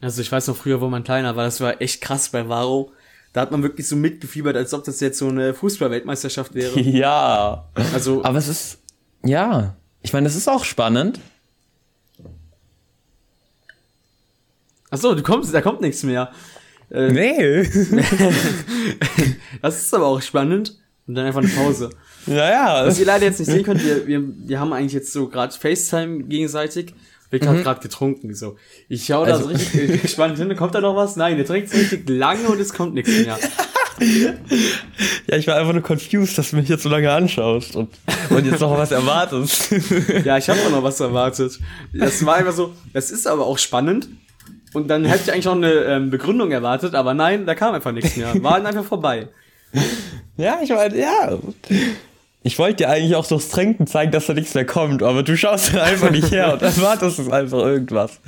[0.00, 2.92] Also ich weiß noch früher, wo man kleiner war, das war echt krass bei Varo.
[3.32, 6.78] Da hat man wirklich so mitgefiebert, als ob das jetzt so eine Fußball-Weltmeisterschaft wäre.
[6.80, 7.64] Ja.
[7.92, 8.78] Also, Aber es ist,
[9.24, 11.18] ja, ich meine, es ist auch spannend.
[14.94, 16.30] Ach so, du kommst, da kommt nichts mehr.
[16.90, 17.68] Äh, Nee.
[19.62, 20.76] Das ist aber auch spannend.
[21.06, 21.90] Und dann einfach eine Pause.
[22.26, 22.86] naja.
[22.86, 25.52] Was ihr leider jetzt nicht sehen könnt, wir, wir, wir haben eigentlich jetzt so gerade
[25.54, 26.94] FaceTime gegenseitig.
[27.32, 28.56] Rick hat gerade getrunken, so.
[28.88, 31.16] Ich schaue da Also- so richtig gespannt hin, kommt da noch was?
[31.16, 33.38] Nein, der trinkt richtig lange und es kommt nichts mehr.
[35.28, 37.90] Ja, ich war einfach nur confused, dass du mich jetzt so lange anschaust und,
[38.28, 39.70] und jetzt noch was erwartest.
[40.24, 41.60] Ja, ich habe auch noch was erwartet.
[41.92, 44.08] Das war einfach so, das ist aber auch spannend.
[44.74, 47.92] Und dann hätte ich eigentlich noch eine ähm, Begründung erwartet, aber nein, da kam einfach
[47.92, 48.42] nichts mehr.
[48.42, 49.28] War dann einfach vorbei.
[50.36, 51.38] ja, ich meine, ja.
[52.42, 55.36] Ich wollte dir eigentlich auch durchs Trinken zeigen, dass da nichts mehr kommt, aber du
[55.36, 58.20] schaust dann einfach nicht her und erwartest es einfach irgendwas.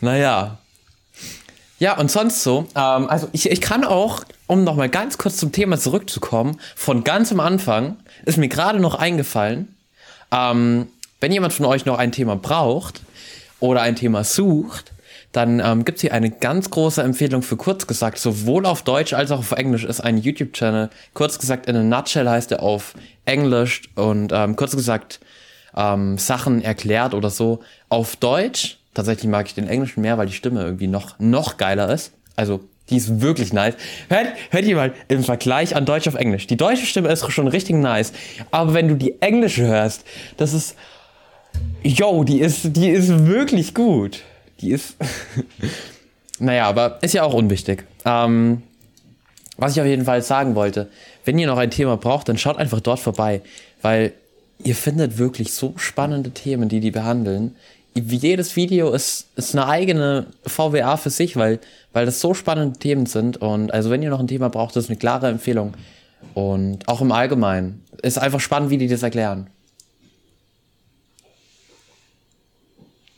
[0.00, 0.58] Naja.
[1.78, 5.52] Ja, und sonst so, ähm, also ich, ich kann auch, um nochmal ganz kurz zum
[5.52, 9.74] Thema zurückzukommen, von ganz am Anfang ist mir gerade noch eingefallen,
[10.32, 10.88] ähm,
[11.20, 13.00] wenn jemand von euch noch ein Thema braucht
[13.58, 14.92] oder ein Thema sucht,
[15.32, 19.14] dann ähm, gibt es hier eine ganz große Empfehlung für kurz gesagt, sowohl auf Deutsch
[19.14, 20.90] als auch auf Englisch ist ein YouTube-Channel.
[21.14, 25.20] Kurz gesagt, in a nutshell heißt er auf Englisch und ähm, kurz gesagt
[25.74, 27.60] ähm, Sachen erklärt oder so.
[27.88, 31.90] Auf Deutsch, tatsächlich mag ich den Englischen mehr, weil die Stimme irgendwie noch, noch geiler
[31.90, 32.12] ist.
[32.36, 33.74] Also, die ist wirklich nice.
[34.10, 36.46] Hört, hört ihr mal im Vergleich an Deutsch auf Englisch.
[36.46, 38.12] Die deutsche Stimme ist schon richtig nice.
[38.50, 40.04] Aber wenn du die englische hörst,
[40.36, 40.76] das ist.
[41.82, 44.22] Yo, die ist, die ist wirklich gut.
[44.62, 44.96] Die ist.
[46.38, 47.84] naja, aber ist ja auch unwichtig.
[48.04, 48.62] Ähm,
[49.58, 50.88] was ich auf jeden Fall sagen wollte,
[51.24, 53.42] wenn ihr noch ein Thema braucht, dann schaut einfach dort vorbei,
[53.82, 54.12] weil
[54.62, 57.56] ihr findet wirklich so spannende Themen, die die behandeln.
[57.94, 61.60] Jedes Video ist, ist eine eigene VWA für sich, weil,
[61.92, 63.36] weil das so spannende Themen sind.
[63.36, 65.74] Und also wenn ihr noch ein Thema braucht, das ist eine klare Empfehlung.
[66.34, 67.84] Und auch im Allgemeinen.
[68.00, 69.48] Ist einfach spannend, wie die das erklären.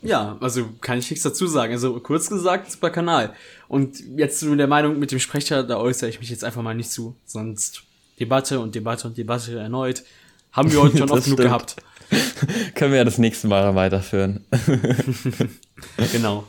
[0.05, 1.73] Ja, also kann ich nichts dazu sagen.
[1.73, 3.33] Also kurz gesagt, super Kanal.
[3.67, 6.75] Und jetzt zu der Meinung mit dem Sprecher, da äußere ich mich jetzt einfach mal
[6.75, 7.15] nicht zu.
[7.25, 7.83] Sonst
[8.19, 10.03] Debatte und Debatte und Debatte erneut.
[10.51, 11.75] Haben wir heute schon oft genug gehabt.
[12.75, 14.45] Können wir ja das nächste Mal weiterführen.
[16.11, 16.45] Genau.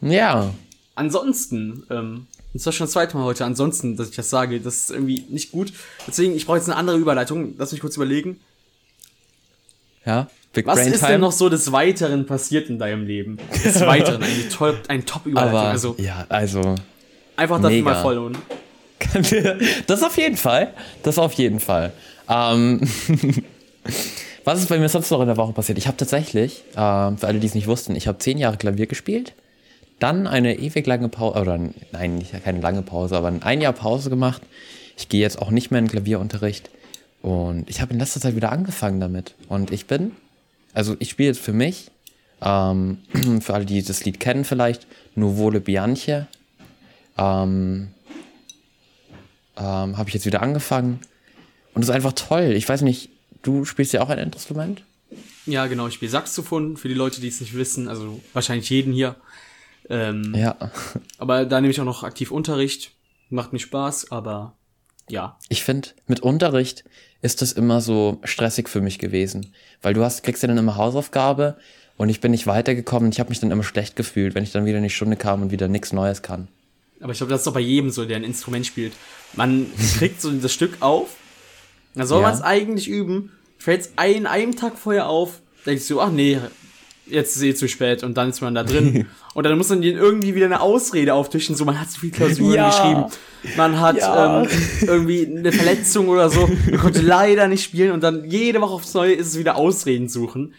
[0.00, 0.52] ja.
[0.94, 4.76] Ansonsten, ähm, das war schon das zweite Mal heute, ansonsten, dass ich das sage, das
[4.76, 5.72] ist irgendwie nicht gut.
[6.06, 7.54] Deswegen, ich brauche jetzt eine andere Überleitung.
[7.58, 8.40] Lass mich kurz überlegen.
[10.06, 10.28] Ja.
[10.54, 11.12] Big Was Brain ist Time.
[11.12, 13.38] denn noch so des Weiteren passiert in deinem Leben?
[13.64, 15.58] Des Weiteren, eine, toll, eine Top-Überleitung.
[15.58, 16.74] Also ja, also.
[17.36, 17.90] einfach dafür mega.
[17.90, 18.38] mal vollholen.
[19.86, 20.72] Das auf jeden Fall.
[21.02, 21.92] Das auf jeden Fall.
[22.28, 22.80] Ähm,
[24.44, 25.78] was ist bei mir sonst noch in der Woche passiert?
[25.78, 28.86] Ich habe tatsächlich, ähm, für alle, die es nicht wussten, ich habe zehn Jahre Klavier
[28.86, 29.34] gespielt.
[29.98, 31.58] dann eine ewig lange Pause, oder
[31.92, 34.42] nein, nicht keine lange Pause, aber ein Jahr Pause gemacht.
[34.96, 36.70] Ich gehe jetzt auch nicht mehr in Klavierunterricht.
[37.22, 39.34] Und ich habe in letzter Zeit wieder angefangen damit.
[39.48, 40.12] Und ich bin,
[40.74, 41.90] also ich spiele jetzt für mich,
[42.42, 42.98] ähm,
[43.40, 46.26] für alle, die das Lied kennen vielleicht, Nuvole Bianche.
[47.16, 47.88] Ähm,
[49.56, 51.00] ähm, habe ich jetzt wieder angefangen.
[51.74, 52.52] Und es ist einfach toll.
[52.52, 53.10] Ich weiß nicht,
[53.42, 54.82] du spielst ja auch ein Instrument?
[55.46, 55.86] Ja, genau.
[55.86, 57.88] Ich spiele Saxophon, für die Leute, die es nicht wissen.
[57.88, 59.16] Also wahrscheinlich jeden hier.
[59.88, 60.56] Ähm, ja.
[61.18, 62.92] Aber da nehme ich auch noch aktiv Unterricht.
[63.30, 64.54] Macht mir Spaß, aber
[65.08, 65.38] ja.
[65.48, 66.84] Ich finde, mit Unterricht
[67.22, 69.52] ist das immer so stressig für mich gewesen.
[69.82, 71.56] Weil du hast, kriegst ja dann immer Hausaufgabe
[71.96, 74.66] und ich bin nicht weitergekommen ich habe mich dann immer schlecht gefühlt, wenn ich dann
[74.66, 76.48] wieder in die Stunde kam und wieder nichts Neues kann.
[77.00, 78.94] Aber ich glaube, das ist doch bei jedem so, der ein Instrument spielt.
[79.34, 79.66] Man
[79.98, 81.16] kriegt so das Stück auf,
[81.94, 82.28] dann soll ja.
[82.28, 86.40] man es eigentlich üben, fällt es einen, einem Tag vorher auf, denkst du, ach nee,
[87.06, 89.06] jetzt ist eh zu spät und dann ist man da drin.
[89.34, 92.54] und dann muss man irgendwie wieder eine Ausrede auftischen, so man hat so viel Klausuren
[92.54, 92.68] ja.
[92.68, 93.04] geschrieben,
[93.56, 94.42] man hat ja.
[94.42, 94.48] ähm,
[94.82, 98.94] irgendwie eine Verletzung oder so, man konnte leider nicht spielen und dann jede Woche aufs
[98.94, 100.54] Neue ist es wieder Ausreden suchen.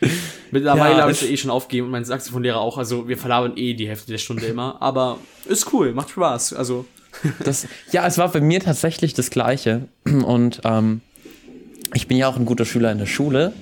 [0.51, 3.73] Mittlerweile ja, habe ich eh schon aufgegeben und mein Saxophonlehrer auch, also wir verlabern eh
[3.73, 6.85] die Hälfte der Stunde immer, aber ist cool, macht Spaß, also.
[7.43, 11.01] das, ja, es war bei mir tatsächlich das Gleiche und ähm,
[11.93, 13.53] ich bin ja auch ein guter Schüler in der Schule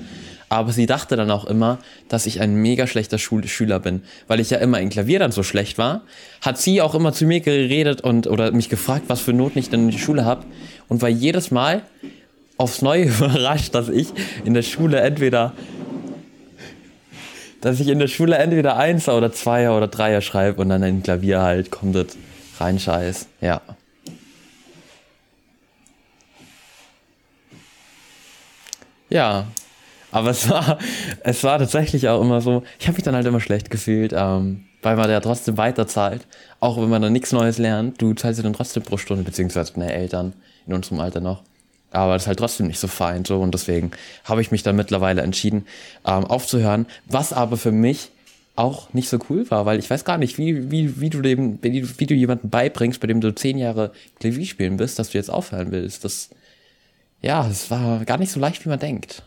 [0.53, 4.39] aber sie dachte dann auch immer, dass ich ein mega schlechter Schul Schüler bin, weil
[4.39, 6.03] ich ja immer in Klavier dann so schlecht war.
[6.41, 9.69] Hat sie auch immer zu mir geredet und oder mich gefragt, was für Noten ich
[9.69, 10.45] denn in die Schule habe
[10.89, 11.81] und war jedes Mal
[12.57, 14.09] aufs Neue überrascht, dass ich
[14.45, 15.53] in der Schule entweder
[17.61, 21.01] dass ich in der Schule entweder Einser oder Zweier oder Dreier schreibe und dann in
[21.01, 22.17] Klavier halt kommt das
[22.59, 23.27] rein Scheiß.
[23.39, 23.61] Ja.
[29.09, 29.47] Ja,
[30.13, 30.77] aber es war,
[31.23, 34.65] es war tatsächlich auch immer so, ich habe mich dann halt immer schlecht gefühlt, ähm,
[34.83, 36.27] weil man ja trotzdem weiterzahlt.
[36.59, 39.73] Auch wenn man dann nichts Neues lernt, du zahlst ja dann trotzdem pro Stunde, beziehungsweise
[39.73, 40.33] deine Eltern
[40.67, 41.41] in unserem Alter noch.
[41.91, 43.91] Aber das ist halt trotzdem nicht so fein so und deswegen
[44.23, 45.65] habe ich mich dann mittlerweile entschieden,
[46.05, 46.85] ähm, aufzuhören.
[47.07, 48.09] Was aber für mich
[48.55, 51.57] auch nicht so cool war, weil ich weiß gar nicht, wie, wie, wie, du dem,
[51.63, 55.31] wie, du jemanden beibringst, bei dem du zehn Jahre Klavier spielen bist, dass du jetzt
[55.31, 56.05] aufhören willst.
[56.05, 56.29] Das,
[57.21, 59.23] ja, es war gar nicht so leicht, wie man denkt.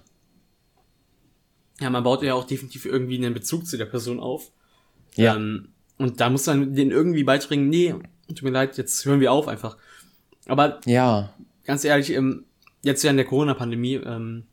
[1.81, 4.51] Ja, man baut ja auch definitiv irgendwie einen Bezug zu der Person auf.
[5.15, 5.37] Ja.
[5.37, 7.95] Ähm, und da muss man den irgendwie beibringen, nee,
[8.29, 9.77] tut mir leid, jetzt hören wir auf einfach.
[10.47, 11.33] Aber ja.
[11.65, 12.45] ganz ehrlich, ähm,
[12.83, 14.45] jetzt ja in der Corona-Pandemie ähm,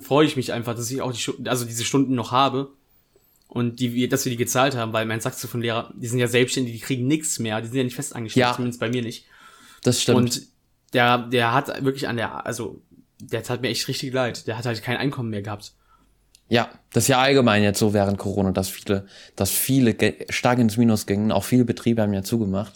[0.00, 2.72] freue ich mich einfach, dass ich auch die also diese Stunden noch habe
[3.48, 6.80] und die, dass wir die gezahlt haben, weil mein Saxophonlehrer, die sind ja selbstständig, die
[6.80, 8.54] kriegen nichts mehr, die sind ja nicht fest angestellt, ja.
[8.54, 9.26] zumindest bei mir nicht.
[9.82, 10.18] Das stimmt.
[10.18, 10.42] Und
[10.92, 12.80] der, der hat wirklich an der, also
[13.20, 14.46] der tat mir echt richtig leid.
[14.46, 15.74] Der hat halt kein Einkommen mehr gehabt.
[16.48, 19.96] Ja, das ist ja allgemein jetzt so während Corona, dass viele, dass viele
[20.28, 21.32] stark ins Minus gingen.
[21.32, 22.74] Auch viele Betriebe haben ja zugemacht.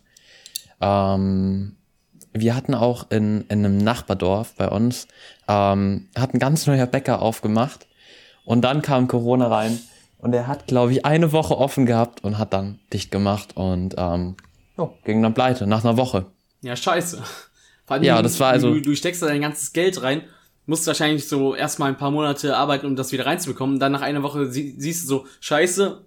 [0.81, 1.76] Ähm,
[2.33, 5.07] wir hatten auch in, in einem Nachbardorf bei uns,
[5.48, 7.87] ähm, hat ein ganz neuer Bäcker aufgemacht.
[8.44, 9.78] Und dann kam Corona rein.
[10.18, 13.94] Und er hat, glaube ich, eine Woche offen gehabt und hat dann dicht gemacht und
[13.96, 14.35] ähm,
[14.76, 16.26] jo, ging dann pleite nach einer Woche.
[16.61, 17.22] Ja, scheiße.
[17.87, 18.74] Vor allem, ja, das war also.
[18.74, 20.22] Du, du steckst da dein ganzes Geld rein
[20.68, 23.81] musst wahrscheinlich so erstmal ein paar Monate arbeiten, um das wieder reinzubekommen.
[23.81, 26.04] Dann nach einer Woche sie, siehst du so, scheiße,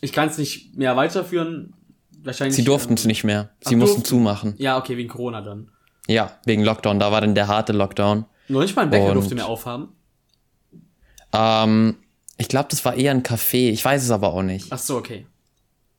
[0.00, 1.72] ich kann es nicht mehr weiterführen.
[2.22, 2.56] Wahrscheinlich.
[2.56, 3.50] Sie durften es ähm, nicht mehr.
[3.60, 4.04] Sie ach, mussten durften.
[4.04, 4.54] zumachen.
[4.58, 5.70] Ja, okay, wegen Corona dann.
[6.08, 6.98] Ja, wegen Lockdown.
[6.98, 8.24] Da war dann der harte Lockdown.
[8.48, 9.90] Nur nicht mal ein Bäcker Und, durfte mehr aufhaben.
[11.32, 11.98] Ähm,
[12.36, 13.70] ich glaube, das war eher ein Café.
[13.70, 14.66] Ich weiß es aber auch nicht.
[14.70, 15.26] Ach so, okay.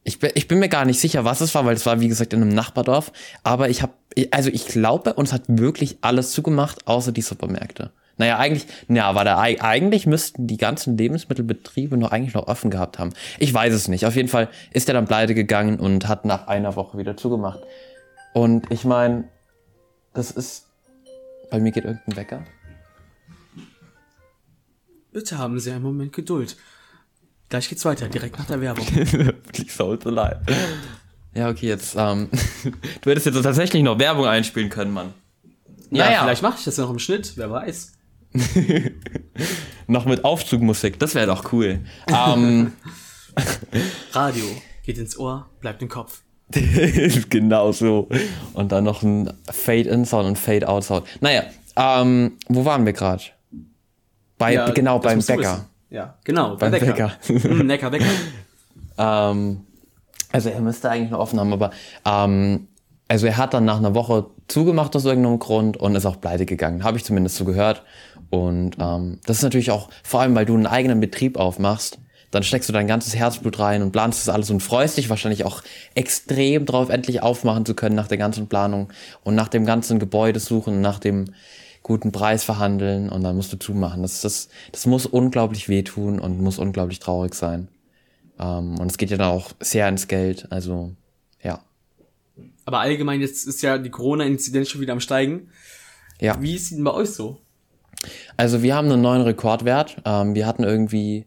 [0.10, 2.08] Ich bin, ich bin mir gar nicht sicher, was es war, weil es war, wie
[2.08, 3.12] gesagt, in einem Nachbardorf.
[3.44, 3.94] Aber ich habe,
[4.32, 7.92] also ich glaube, uns hat wirklich alles zugemacht, außer die Supermärkte.
[8.18, 12.98] Naja, eigentlich, ja, war da, eigentlich müssten die ganzen Lebensmittelbetriebe noch eigentlich noch offen gehabt
[12.98, 13.14] haben.
[13.38, 14.08] Ich weiß es nicht.
[14.08, 17.60] Auf jeden Fall ist er dann pleite gegangen und hat nach einer Woche wieder zugemacht.
[18.34, 19.26] Und ich meine,
[20.16, 20.66] das ist,
[21.52, 22.44] bei mir geht irgendein Wecker.
[25.12, 26.58] Bitte haben Sie einen Moment Geduld.
[27.50, 28.86] Gleich geht's weiter, direkt nach der Werbung.
[29.52, 30.40] Please hold the line.
[31.34, 32.30] Ja, okay, jetzt, ähm,
[33.02, 35.14] du hättest jetzt tatsächlich noch Werbung einspielen können, Mann.
[35.92, 36.24] Ja, naja.
[36.24, 37.94] vielleicht mache ich das noch im Schnitt, wer weiß.
[39.88, 41.80] noch mit Aufzugmusik, das wäre doch cool.
[42.08, 42.74] Ähm,
[44.12, 44.46] Radio
[44.84, 46.22] geht ins Ohr, bleibt im Kopf.
[47.30, 48.10] genau so.
[48.54, 51.06] Und dann noch ein Fade-In-Sound und Fade-Out-Sound.
[51.22, 51.44] Naja,
[51.76, 53.24] ähm, wo waren wir gerade?
[54.38, 55.68] Bei, ja, genau, beim Bäcker.
[55.90, 56.86] Ja, genau, beim Bäcker.
[56.88, 57.12] Bäcker.
[57.50, 58.06] mm, Neckar Bäcker.
[58.98, 59.62] ähm,
[60.32, 61.72] also er müsste eigentlich noch offen haben, aber
[62.06, 62.68] ähm,
[63.08, 66.46] also er hat dann nach einer Woche zugemacht aus irgendeinem Grund und ist auch pleite
[66.46, 66.84] gegangen.
[66.84, 67.84] Habe ich zumindest so gehört.
[68.30, 71.98] Und ähm, das ist natürlich auch, vor allem weil du einen eigenen Betrieb aufmachst,
[72.30, 75.46] dann steckst du dein ganzes Herzblut rein und planst das alles und freust dich wahrscheinlich
[75.46, 75.64] auch
[75.96, 78.90] extrem drauf, endlich aufmachen zu können nach der ganzen Planung
[79.24, 81.26] und nach dem ganzen Gebäude suchen, nach dem
[81.84, 84.02] guten Preis verhandeln und dann musst du zumachen.
[84.02, 87.68] Das, das, das muss unglaublich wehtun und muss unglaublich traurig sein.
[88.40, 90.94] Ähm, und es geht ja dann auch sehr ins Geld, also
[91.44, 91.62] ja.
[92.66, 95.50] Aber allgemein jetzt ist ja die Corona-Inzidenz schon wieder am steigen.
[96.20, 96.42] Ja.
[96.42, 97.40] Wie ist sie denn bei euch so?
[98.38, 99.98] Also wir haben einen neuen Rekordwert.
[100.06, 101.26] Ähm, wir hatten irgendwie,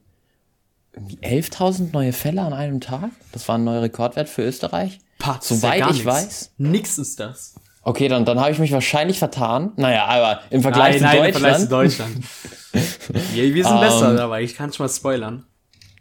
[0.95, 3.11] irgendwie 11.000 neue Fälle an einem Tag.
[3.33, 5.01] Das war ein neuer Rekordwert für Österreich.
[5.19, 6.07] Pah, Soweit ja ich nix.
[6.07, 6.51] weiß.
[6.59, 7.55] Nix ist das.
[7.83, 9.73] Okay, dann, dann habe ich mich wahrscheinlich vertan.
[9.77, 12.17] Naja, aber im Vergleich nein, zu nein, im Vergleich zu Deutschland.
[12.73, 13.35] Deutschland.
[13.35, 13.81] wir, sind Ähm.
[13.81, 15.45] besser dabei, ich kann schon mal spoilern.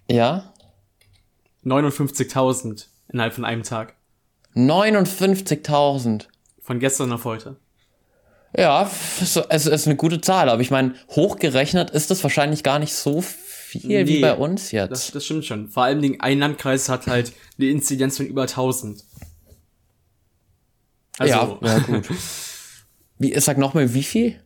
[0.09, 0.51] Ja,
[1.65, 3.95] 59.000 innerhalb von einem Tag.
[4.55, 6.25] 59.000.
[6.61, 7.57] Von gestern auf heute.
[8.55, 8.89] Ja,
[9.49, 13.21] es ist eine gute Zahl, aber ich meine, hochgerechnet ist das wahrscheinlich gar nicht so
[13.21, 15.15] viel wie Nee, bei uns Das, jetzt.
[15.15, 15.69] das stimmt schon.
[15.69, 19.03] Vor allem ein Landkreis hat halt eine Inzidenz von über 1000.
[21.21, 22.09] Also, ja, ja, gut.
[23.19, 24.39] Wie, sag nochmal, wie viel?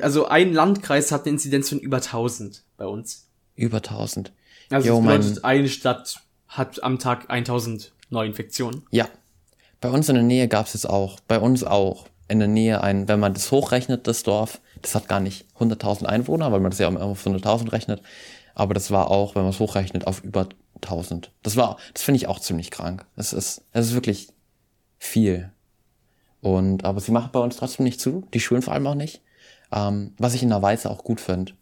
[0.00, 3.28] also ein Landkreis hat eine Inzidenz von über 1000 bei uns.
[3.54, 4.32] Über 1000.
[4.70, 8.82] Also Jo, das mein- bedeutet, eine Stadt hat am Tag 1000 Neuinfektionen.
[8.90, 9.08] Ja.
[9.80, 13.06] Bei uns in der Nähe gab's jetzt auch, bei uns auch, in der Nähe ein,
[13.08, 16.78] wenn man das hochrechnet, das Dorf, das hat gar nicht 100.000 Einwohner, weil man das
[16.80, 18.02] ja immer auf 100.000 rechnet,
[18.54, 20.48] aber das war auch, wenn man es hochrechnet, auf über
[20.82, 21.32] 1000.
[21.42, 23.06] Das war, das finde ich auch ziemlich krank.
[23.16, 24.28] Es ist, es ist wirklich
[24.98, 25.52] viel.
[26.40, 29.20] Und, aber sie machen bei uns trotzdem nicht zu, die Schulen vor allem auch nicht,
[29.72, 31.52] ähm, was ich in einer Weise auch gut finde.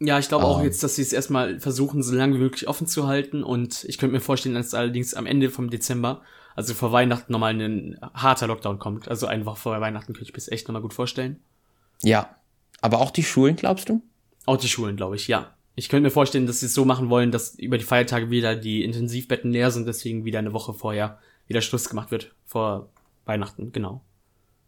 [0.00, 0.64] Ja, ich glaube auch Ah.
[0.64, 3.42] jetzt, dass sie es erstmal versuchen, so lange wie möglich offen zu halten.
[3.42, 6.22] Und ich könnte mir vorstellen, dass allerdings am Ende vom Dezember,
[6.54, 9.08] also vor Weihnachten, nochmal ein harter Lockdown kommt.
[9.08, 11.40] Also eine Woche vor Weihnachten könnte ich mir das echt nochmal gut vorstellen.
[12.02, 12.36] Ja.
[12.80, 14.00] Aber auch die Schulen, glaubst du?
[14.46, 15.50] Auch die Schulen, glaube ich, ja.
[15.74, 18.54] Ich könnte mir vorstellen, dass sie es so machen wollen, dass über die Feiertage wieder
[18.54, 22.88] die Intensivbetten leer sind, deswegen wieder eine Woche vorher wieder Schluss gemacht wird vor
[23.28, 24.02] Weihnachten, genau.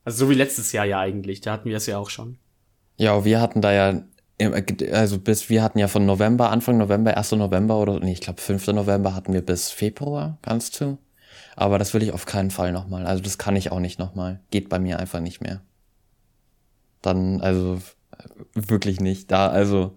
[0.05, 2.39] Also so wie letztes Jahr ja eigentlich, da hatten wir es ja auch schon.
[2.97, 4.03] Ja, wir hatten da ja,
[4.39, 4.55] im-
[4.93, 7.37] also bis, wir hatten ja von November, Anfang November, 1.
[7.37, 8.73] November oder, nee, ich glaube 5.
[8.73, 10.99] November hatten wir bis Februar, ganz zu.
[11.57, 13.07] Aber das will ich auf keinen Fall nochmal.
[13.07, 14.41] Also das kann ich auch nicht nochmal.
[14.51, 15.61] Geht bei mir einfach nicht mehr.
[17.03, 17.81] Dann, also
[18.19, 19.31] äh, wirklich nicht.
[19.31, 19.97] Da, also,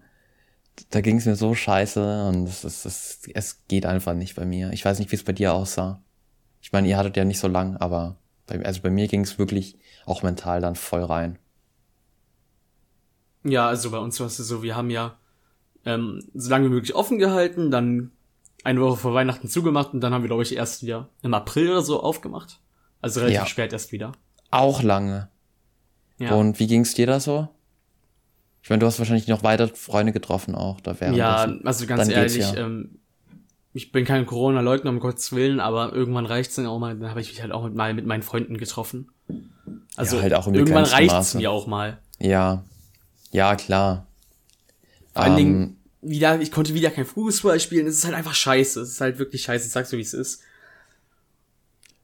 [0.90, 4.44] da ging es mir so scheiße und es, es, es, es geht einfach nicht bei
[4.44, 4.72] mir.
[4.72, 6.02] Ich weiß nicht, wie es bei dir aussah.
[6.62, 8.16] Ich meine, ihr hattet ja nicht so lang, aber
[8.48, 9.76] also bei mir ging es wirklich
[10.06, 11.38] auch mental dann voll rein.
[13.44, 15.16] Ja, also bei uns war es so, wir haben ja
[15.84, 18.10] ähm, so lange wie möglich offen gehalten, dann
[18.64, 21.70] eine Woche vor Weihnachten zugemacht und dann haben wir, glaube ich, erst wieder im April
[21.70, 22.60] oder so aufgemacht.
[23.02, 23.46] Also relativ Ja.
[23.46, 24.12] spät erst wieder.
[24.50, 25.28] Auch lange.
[26.18, 27.48] Ja, Und wie ging's dir da so?
[28.62, 30.80] Ich meine, du hast wahrscheinlich noch weiter Freunde getroffen auch.
[30.80, 32.54] Da wäre ja also ganz ehrlich, ja.
[32.56, 32.98] ähm,
[33.74, 37.20] ich bin kein Corona-Leugner, um Gottes Willen, aber irgendwann reicht's dann auch mal, dann habe
[37.20, 39.10] ich mich halt auch mit, mal mit meinen Freunden getroffen.
[39.96, 41.98] Also Ja, halt auch irgendwann reicht's mir auch mal.
[42.20, 42.64] Ja.
[43.32, 44.06] Ja, klar.
[45.12, 48.34] Vor allen Ähm, Dingen, wieder, ich konnte wieder kein Fußball spielen, es ist halt einfach
[48.34, 50.42] scheiße, es ist halt wirklich scheiße, ich sag's so wie es ist.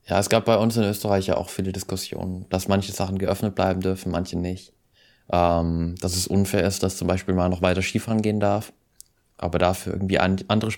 [0.06, 3.54] Ja, es gab bei uns in Österreich ja auch viele Diskussionen, dass manche Sachen geöffnet
[3.54, 4.72] bleiben dürfen, manche nicht.
[5.32, 8.72] Ähm, dass es unfair ist, dass zum Beispiel mal noch weiter Skifahren gehen darf,
[9.36, 10.72] aber dafür irgendwie an, andere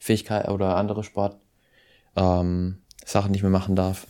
[0.00, 1.36] Sportfähigkeit oder andere Sport
[2.16, 4.06] ähm, Sachen nicht mehr machen darf.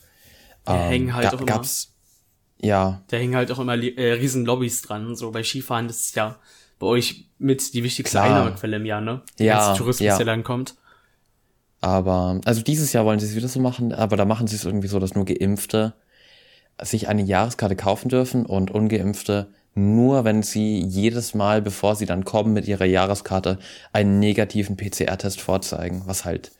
[0.66, 1.46] Ja, hängen halt auch immer.
[1.46, 1.92] Gab's,
[2.60, 5.16] ja, Da hängen halt auch immer äh, riesen Lobbys dran.
[5.16, 6.38] So bei Skifahren, das ist ja
[6.78, 8.26] bei euch mit die wichtigste Klar.
[8.26, 9.22] Einnahmequelle im Jahr, ne?
[9.38, 10.16] Ja, ganze Tourismus, ja.
[10.16, 10.76] der dann kommt.
[11.80, 14.64] Aber, also dieses Jahr wollen sie es wieder so machen, aber da machen sie es
[14.64, 15.94] irgendwie so, dass nur Geimpfte
[16.80, 22.24] sich eine Jahreskarte kaufen dürfen und Ungeimpfte nur, wenn sie jedes Mal, bevor sie dann
[22.24, 23.58] kommen mit ihrer Jahreskarte,
[23.92, 26.50] einen negativen PCR-Test vorzeigen, was halt,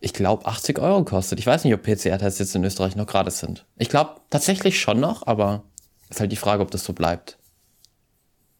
[0.00, 1.38] ich glaube, 80 Euro kostet.
[1.38, 3.64] Ich weiß nicht, ob PCR-Tests jetzt in Österreich noch gratis sind.
[3.78, 5.64] Ich glaube tatsächlich schon noch, aber
[6.10, 7.38] ist halt die Frage, ob das so bleibt.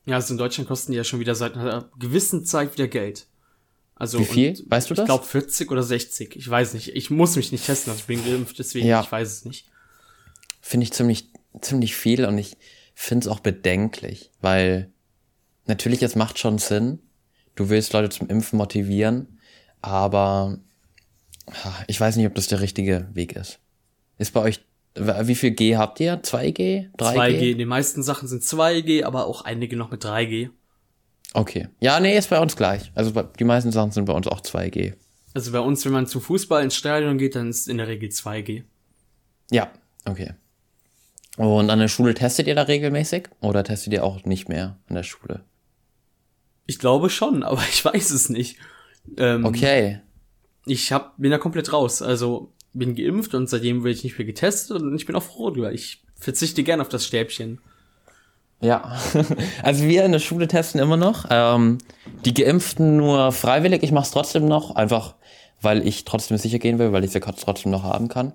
[0.06, 3.26] Ja, also in Deutschland kosten die ja schon wieder seit einer gewissen Zeit wieder Geld.
[3.96, 4.64] Also Wie viel?
[4.66, 5.04] Weißt du das?
[5.04, 6.36] Ich glaube 40 oder 60.
[6.36, 6.94] Ich weiß nicht.
[6.96, 9.02] Ich muss mich nicht testen, also ich bin geimpft, deswegen Ja.
[9.02, 9.66] ich weiß es nicht.
[10.60, 11.28] finde ich ziemlich,
[11.60, 12.56] ziemlich viel und ich
[12.94, 14.90] finde es auch bedenklich, weil
[15.66, 17.00] natürlich, es macht schon Sinn.
[17.54, 19.38] Du willst Leute zum Impfen motivieren,
[19.82, 20.58] aber
[21.86, 23.60] ich weiß nicht, ob das der richtige Weg ist.
[24.18, 24.64] Ist bei euch,
[24.94, 26.22] wie viel G habt ihr?
[26.22, 26.92] 2G?
[26.96, 27.16] 3G?
[27.16, 30.50] 2G, die meisten Sachen sind 2G, aber auch einige noch mit 3G.
[31.32, 31.68] Okay.
[31.80, 32.92] Ja, nee, ist bei uns gleich.
[32.94, 34.94] Also die meisten Sachen sind bei uns auch 2G.
[35.34, 38.08] Also bei uns, wenn man zum Fußball ins Stadion geht, dann ist in der Regel
[38.08, 38.62] 2G.
[39.50, 39.70] Ja,
[40.04, 40.34] okay.
[41.36, 43.28] Und an der Schule testet ihr da regelmäßig?
[43.40, 45.44] Oder testet ihr auch nicht mehr an der Schule?
[46.66, 48.56] Ich glaube schon, aber ich weiß es nicht.
[49.16, 50.00] Ähm, Okay.
[50.66, 52.00] Ich hab, bin da komplett raus.
[52.00, 55.50] Also bin geimpft und seitdem werde ich nicht mehr getestet und ich bin auch froh
[55.50, 55.72] drüber.
[55.72, 57.60] Ich verzichte gern auf das Stäbchen.
[58.60, 58.98] Ja,
[59.62, 61.26] also wir in der Schule testen immer noch.
[61.28, 61.78] Ähm,
[62.24, 63.82] die Geimpften nur freiwillig.
[63.82, 65.16] Ich mache es trotzdem noch, einfach
[65.60, 68.32] weil ich trotzdem sicher gehen will, weil ich sie trotzdem noch haben kann.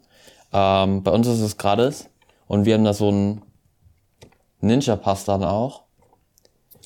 [0.53, 2.09] Ähm, bei uns ist es gratis
[2.49, 3.43] und wir haben da so einen
[4.61, 5.83] Ninja-Pass dann auch.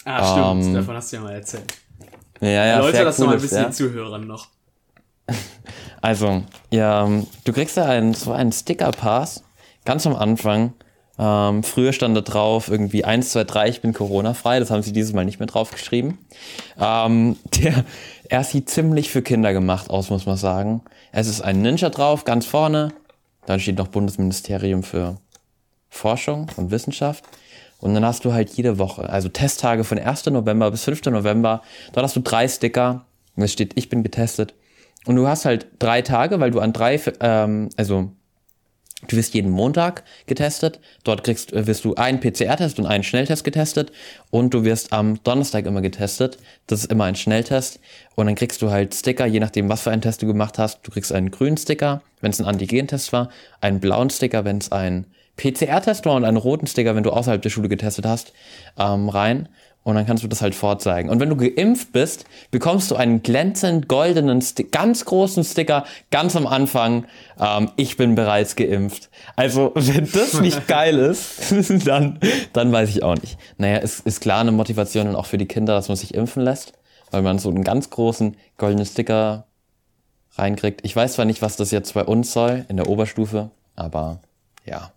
[0.04, 0.66] Ah, stimmt.
[0.66, 1.74] Ähm, Davon hast du ja mal erzählt.
[2.42, 3.72] Ja, ja, Leute, das noch mal ein bisschen ja.
[3.72, 4.48] Zuhörern noch.
[6.02, 9.46] Also, ja, ähm, du kriegst ja einen, so einen Sticker-Pass
[9.86, 10.74] ganz am Anfang.
[11.18, 14.60] Ähm, früher stand da drauf irgendwie 1, 2, 3, ich bin Corona-frei.
[14.60, 16.18] Das haben sie dieses Mal nicht mehr draufgeschrieben.
[16.78, 17.86] Ähm, der,
[18.28, 20.82] er sieht ziemlich für Kinder gemacht aus, muss man sagen.
[21.14, 22.90] Es ist ein Ninja drauf, ganz vorne.
[23.46, 25.16] Dann steht noch Bundesministerium für
[25.94, 27.24] Forschung und Wissenschaft.
[27.80, 30.26] Und dann hast du halt jede Woche, also Testtage von 1.
[30.28, 31.06] November bis 5.
[31.06, 31.62] November.
[31.92, 33.06] Dort hast du drei Sticker.
[33.36, 34.54] Und es steht, ich bin getestet.
[35.06, 38.12] Und du hast halt drei Tage, weil du an drei, ähm, also
[39.08, 40.80] du wirst jeden Montag getestet.
[41.04, 43.92] Dort kriegst, äh, wirst du einen PCR-Test und einen Schnelltest getestet.
[44.32, 46.38] Und du wirst am Donnerstag immer getestet.
[46.68, 47.80] Das ist immer ein Schnelltest.
[48.16, 50.80] Und dann kriegst du halt Sticker, je nachdem, was für einen Test du gemacht hast.
[50.84, 53.30] Du kriegst einen grünen Sticker, wenn es ein Antigen-Test war,
[53.62, 55.06] einen blauen Sticker, wenn es ein
[55.38, 58.34] PCR-Test und einen roten Sticker, wenn du außerhalb der Schule getestet hast,
[58.78, 59.50] ähm, rein.
[59.84, 61.10] Und dann kannst du das halt vorzeigen.
[61.10, 66.38] Und wenn du geimpft bist, bekommst du einen glänzend goldenen, Sti ganz großen Sticker ganz
[66.38, 67.06] am Anfang.
[67.38, 69.10] Ähm, ich bin bereits geimpft.
[69.36, 71.54] Also, wenn das nicht geil ist,
[71.86, 72.20] dann,
[72.54, 73.38] dann weiß ich auch nicht.
[73.58, 76.44] Naja, es ist klar eine Motivation und auch für die Kinder, dass man sich impfen
[76.44, 76.74] lässt,
[77.12, 79.48] weil man so einen ganz großen goldenen Sticker
[80.36, 80.80] reinkriegt.
[80.86, 84.22] Ich weiß zwar nicht, was das jetzt bei uns soll, in der Oberstufe, aber
[84.66, 84.94] ja.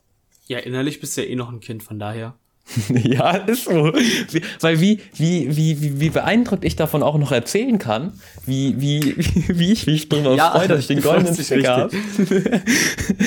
[0.48, 2.34] Ja, innerlich bist du ja eh noch ein Kind, von daher.
[2.88, 3.92] Ja, ist so.
[4.30, 8.12] Wie, weil wie, wie, wie, wie, wie beeindruckt ich davon auch noch erzählen kann,
[8.44, 9.14] wie, wie,
[9.48, 11.96] wie ich mich drüber Ja, freue, dass ich den goldenen Sticker habe.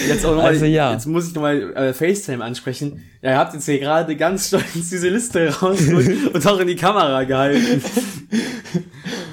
[0.09, 0.91] Jetzt auch noch mal, Also, ja.
[0.91, 3.03] Jetzt muss ich nochmal äh, FaceTime ansprechen.
[3.21, 6.75] Ja, ihr habt jetzt hier gerade ganz stolz diese Liste rausgeholt und auch in die
[6.75, 7.81] Kamera gehalten.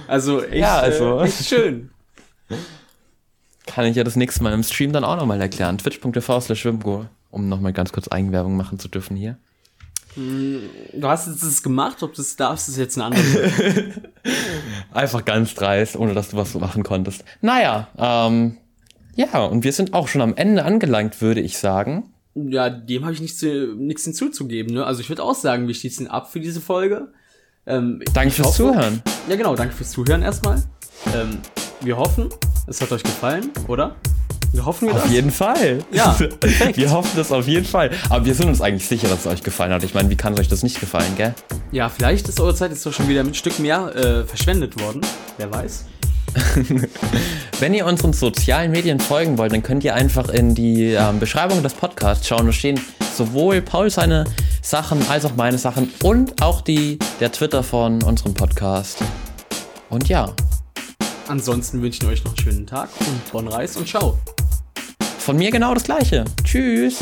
[0.07, 1.18] Also echt, Ja, also.
[1.20, 1.91] äh, echt schön.
[3.66, 5.78] Kann ich ja das nächste Mal im Stream dann auch nochmal erklären.
[5.78, 6.64] Twitch.tv slash
[7.37, 9.37] um nochmal ganz kurz Eigenwerbung machen zu dürfen hier.
[10.16, 13.51] Du hast jetzt das gemacht, ob du es darfst, ist jetzt eine andere.
[14.93, 17.22] Einfach ganz dreist, ohne dass du was machen konntest.
[17.43, 18.57] Naja, ähm,
[19.14, 22.14] ja, und wir sind auch schon am Ende angelangt, würde ich sagen.
[22.34, 24.74] Ja, dem habe ich nichts, zu- nichts hinzuzugeben.
[24.74, 24.84] Ne?
[24.87, 27.09] Also ich würde auch sagen, wir schließen ab für diese Folge.
[27.66, 29.03] Ähm, Danke fürs hoffe- Zuhören.
[29.28, 30.62] Ja, genau, danke fürs Zuhören erstmal.
[31.14, 31.39] Ähm,
[31.82, 32.30] wir hoffen,
[32.66, 33.97] es hat euch gefallen, oder?
[34.57, 35.13] Wir hoffen wir Auf das.
[35.13, 35.81] jeden Fall.
[35.93, 36.79] Ja, perfekt.
[36.79, 37.91] Wir hoffen das auf jeden Fall.
[38.09, 39.85] Aber wir sind uns eigentlich sicher, dass es euch gefallen hat.
[39.85, 41.35] Ich meine, wie kann es euch das nicht gefallen, gell?
[41.73, 44.81] Ja, vielleicht ist eure Zeit jetzt doch schon wieder mit ein Stück mehr äh, verschwendet
[44.81, 45.03] worden.
[45.37, 45.85] Wer weiß.
[47.61, 51.63] Wenn ihr unseren sozialen Medien folgen wollt, dann könnt ihr einfach in die ähm, Beschreibung
[51.63, 52.47] des Podcasts schauen.
[52.47, 52.81] Da stehen
[53.15, 54.25] sowohl Paul seine
[54.63, 59.01] Sachen als auch meine Sachen und auch die, der Twitter von unserem Podcast.
[59.91, 60.33] Und ja,
[61.29, 64.18] Ansonsten wünsche ich euch noch einen schönen Tag und Bonn Reis und ciao.
[65.18, 66.24] von mir genau das gleiche.
[66.45, 66.99] Tschüss.